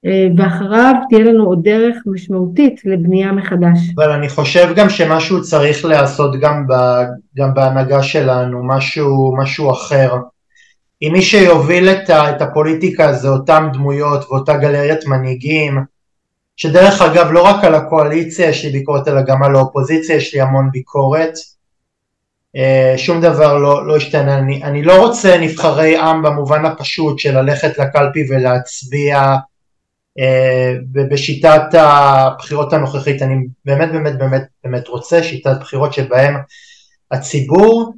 [0.06, 3.80] אה, ואחריו תהיה לנו עוד דרך משמעותית לבנייה מחדש.
[3.96, 6.66] אבל אני חושב גם שמשהו צריך להיעשות גם,
[7.38, 10.16] גם בהנהגה שלנו, משהו, משהו אחר.
[11.02, 15.78] אם מי שיוביל את, ה, את הפוליטיקה זה אותם דמויות ואותה גלריית מנהיגים,
[16.56, 20.42] שדרך אגב לא רק על הקואליציה יש לי ביקורת אלא גם על האופוזיציה יש לי
[20.42, 21.34] המון ביקורת,
[22.56, 27.42] אה, שום דבר לא, לא השתנה, אני, אני לא רוצה נבחרי עם במובן הפשוט של
[27.42, 29.36] ללכת לקלפי ולהצביע
[30.20, 33.22] אה, בשיטת הבחירות הנוכחית.
[33.22, 33.36] אני
[33.66, 36.36] באמת באמת באמת באמת רוצה שיטת בחירות שבהם
[37.12, 37.94] הציבור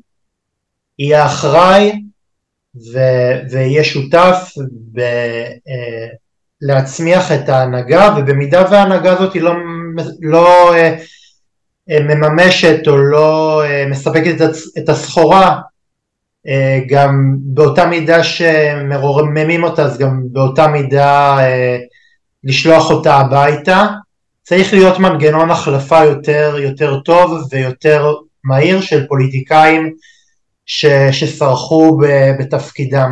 [0.99, 2.01] יהיה אחראי
[2.75, 4.53] ו- ויהיה שותף
[4.91, 6.07] ב- אה,
[6.61, 9.53] להצמיח את ההנהגה ובמידה וההנהגה הזאת היא לא,
[10.21, 10.95] לא אה,
[11.89, 14.35] מממשת או לא מספקת
[14.77, 15.59] את הסחורה
[16.89, 21.39] גם באותה מידה שמרוממים אותה אז גם באותה מידה
[22.43, 23.87] לשלוח אותה הביתה,
[24.43, 28.13] צריך להיות מנגנון החלפה יותר, יותר טוב ויותר
[28.43, 29.93] מהיר של פוליטיקאים
[30.69, 31.97] ש, שסרחו
[32.39, 33.11] בתפקידם.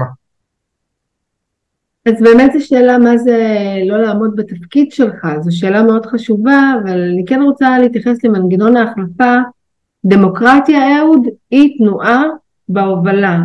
[2.06, 3.38] אז באמת זו שאלה מה זה
[3.86, 9.36] לא לעמוד בתפקיד שלך, זו שאלה מאוד חשובה, אבל אני כן רוצה להתייחס למנגנון ההחלפה.
[10.06, 12.24] דמוקרטיה, אהוד, היא תנועה
[12.70, 13.40] בהובלה,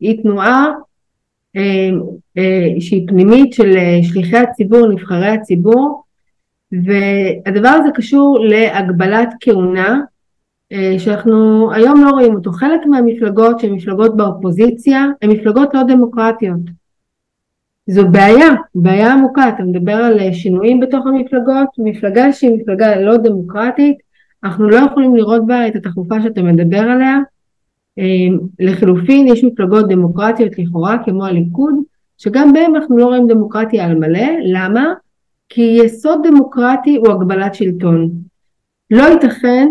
[0.00, 0.66] היא תנועה
[1.56, 1.90] אה,
[2.38, 6.02] אה, שהיא פנימית של אה, שליחי הציבור, נבחרי הציבור,
[6.72, 10.00] והדבר הזה קשור להגבלת כהונה,
[10.98, 12.52] שאנחנו היום לא רואים אותו.
[12.52, 16.60] חלק מהמפלגות שהן מפלגות באופוזיציה הן מפלגות לא דמוקרטיות.
[17.86, 23.96] זו בעיה, בעיה עמוקה, אתה מדבר על שינויים בתוך המפלגות, מפלגה שהיא מפלגה לא דמוקרטית,
[24.44, 27.18] אנחנו לא יכולים לראות בה את התחלופה שאתה מדבר עליה,
[27.98, 31.74] אמ, לחלופין יש מפלגות דמוקרטיות לכאורה כמו הליכוד
[32.18, 34.92] שגם בהם אנחנו לא רואים דמוקרטיה על מלא, למה?
[35.48, 38.10] כי יסוד דמוקרטי הוא הגבלת שלטון.
[38.90, 39.68] לא ייתכן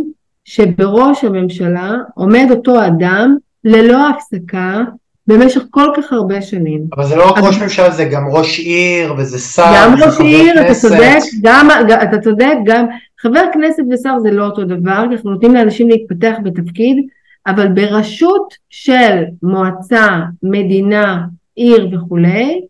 [0.48, 4.84] שבראש הממשלה עומד אותו אדם ללא הפסקה
[5.28, 6.82] במשך כל כך הרבה שנים.
[6.96, 10.62] אבל זה לא רק ראש ממשלה, זה גם ראש עיר וזה שר גם ראש עיר,
[10.62, 11.68] אתה צודק, גם,
[12.04, 12.86] אתה צודק, גם
[13.22, 17.08] חבר כנסת ושר זה לא אותו דבר, כי אנחנו נותנים לאנשים להתפתח בתפקיד,
[17.48, 20.08] אבל ברשות של מועצה,
[20.44, 21.22] מדינה,
[21.56, 22.62] עיר וכולי,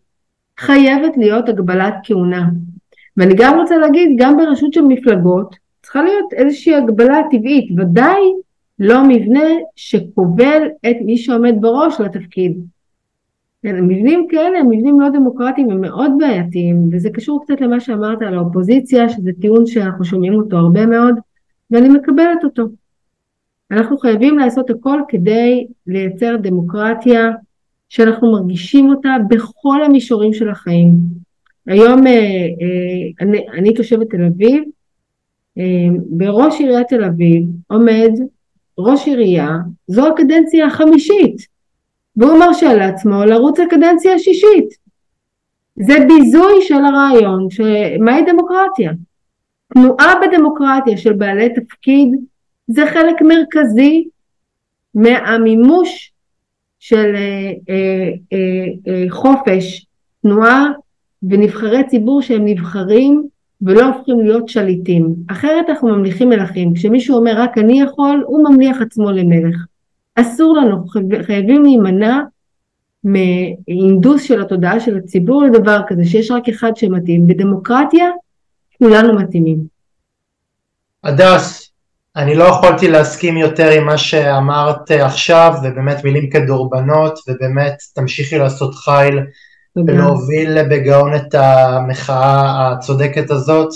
[0.58, 2.44] חייבת להיות הגבלת כהונה.
[3.16, 8.20] ואני גם רוצה להגיד, גם ברשות של מפלגות צריכה להיות איזושהי הגבלה טבעית, ודאי
[8.78, 9.44] לא מבנה
[9.76, 12.58] שכובל את מי שעומד בראש לתפקיד.
[13.64, 18.34] מבנים כאלה הם מבנים לא דמוקרטיים הם מאוד בעייתיים וזה קשור קצת למה שאמרת על
[18.34, 21.14] האופוזיציה שזה טיעון שאנחנו שומעים אותו הרבה מאוד
[21.70, 22.64] ואני מקבלת אותו.
[23.70, 27.30] אנחנו חייבים לעשות הכל כדי לייצר דמוקרטיה
[27.88, 30.90] שאנחנו מרגישים אותה בכל המישורים של החיים.
[31.66, 34.64] היום אה, אה, אני, אני תושבת תל אביב,
[36.10, 38.10] בראש עיריית תל אביב עומד
[38.78, 39.48] ראש עירייה,
[39.86, 41.36] זו הקדנציה החמישית,
[42.16, 44.68] והוא מרשה לעצמו לרוץ לקדנציה השישית.
[45.76, 47.48] זה ביזוי של הרעיון,
[48.00, 48.92] מהי דמוקרטיה?
[49.74, 52.08] תנועה בדמוקרטיה של בעלי תפקיד
[52.68, 54.08] זה חלק מרכזי
[54.94, 56.12] מהמימוש
[56.78, 59.86] של אה, אה, אה, חופש
[60.22, 60.66] תנועה
[61.22, 63.28] ונבחרי ציבור שהם נבחרים
[63.62, 65.14] ולא הופכים להיות שליטים.
[65.30, 66.74] אחרת אנחנו ממליכים מלכים.
[66.74, 69.56] כשמישהו אומר רק אני יכול, הוא ממליך עצמו למלך.
[70.14, 70.84] אסור לנו,
[71.26, 72.20] חייבים להימנע
[73.04, 77.26] מהינדוס של התודעה של הציבור לדבר כזה שיש רק אחד שמתאים.
[77.26, 78.06] בדמוקרטיה
[78.78, 79.58] כולנו מתאימים.
[81.04, 81.70] הדס,
[82.16, 88.74] אני לא יכולתי להסכים יותר עם מה שאמרת עכשיו, ובאמת מילים כדורבנות, ובאמת תמשיכי לעשות
[88.74, 89.18] חיל
[89.86, 93.68] ולהוביל בגאון את המחאה הצודקת הזאת.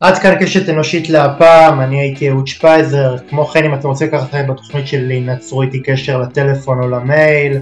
[0.00, 4.30] עד כאן קשת אנושית להפעם, אני הייתי אהוד שפייזר, כמו כן אם אתם רוצים לקחת
[4.30, 7.58] חלק בתוכנית שלי, נצרו איתי קשר לטלפון או למייל.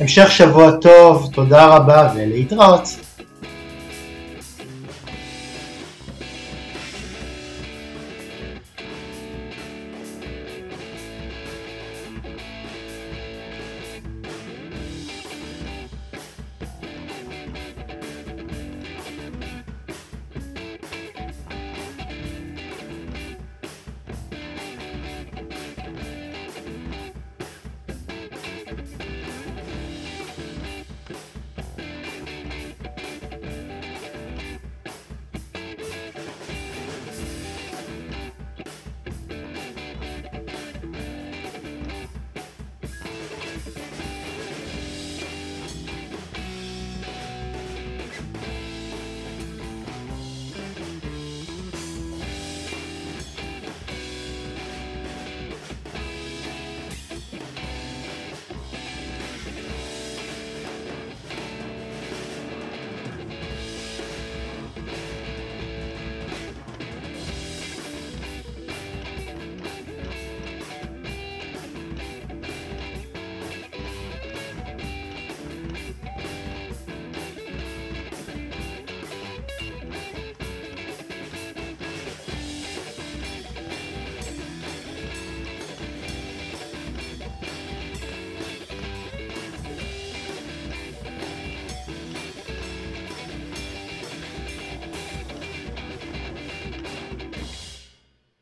[0.00, 3.05] המשך שבוע טוב, תודה רבה ולהתראות.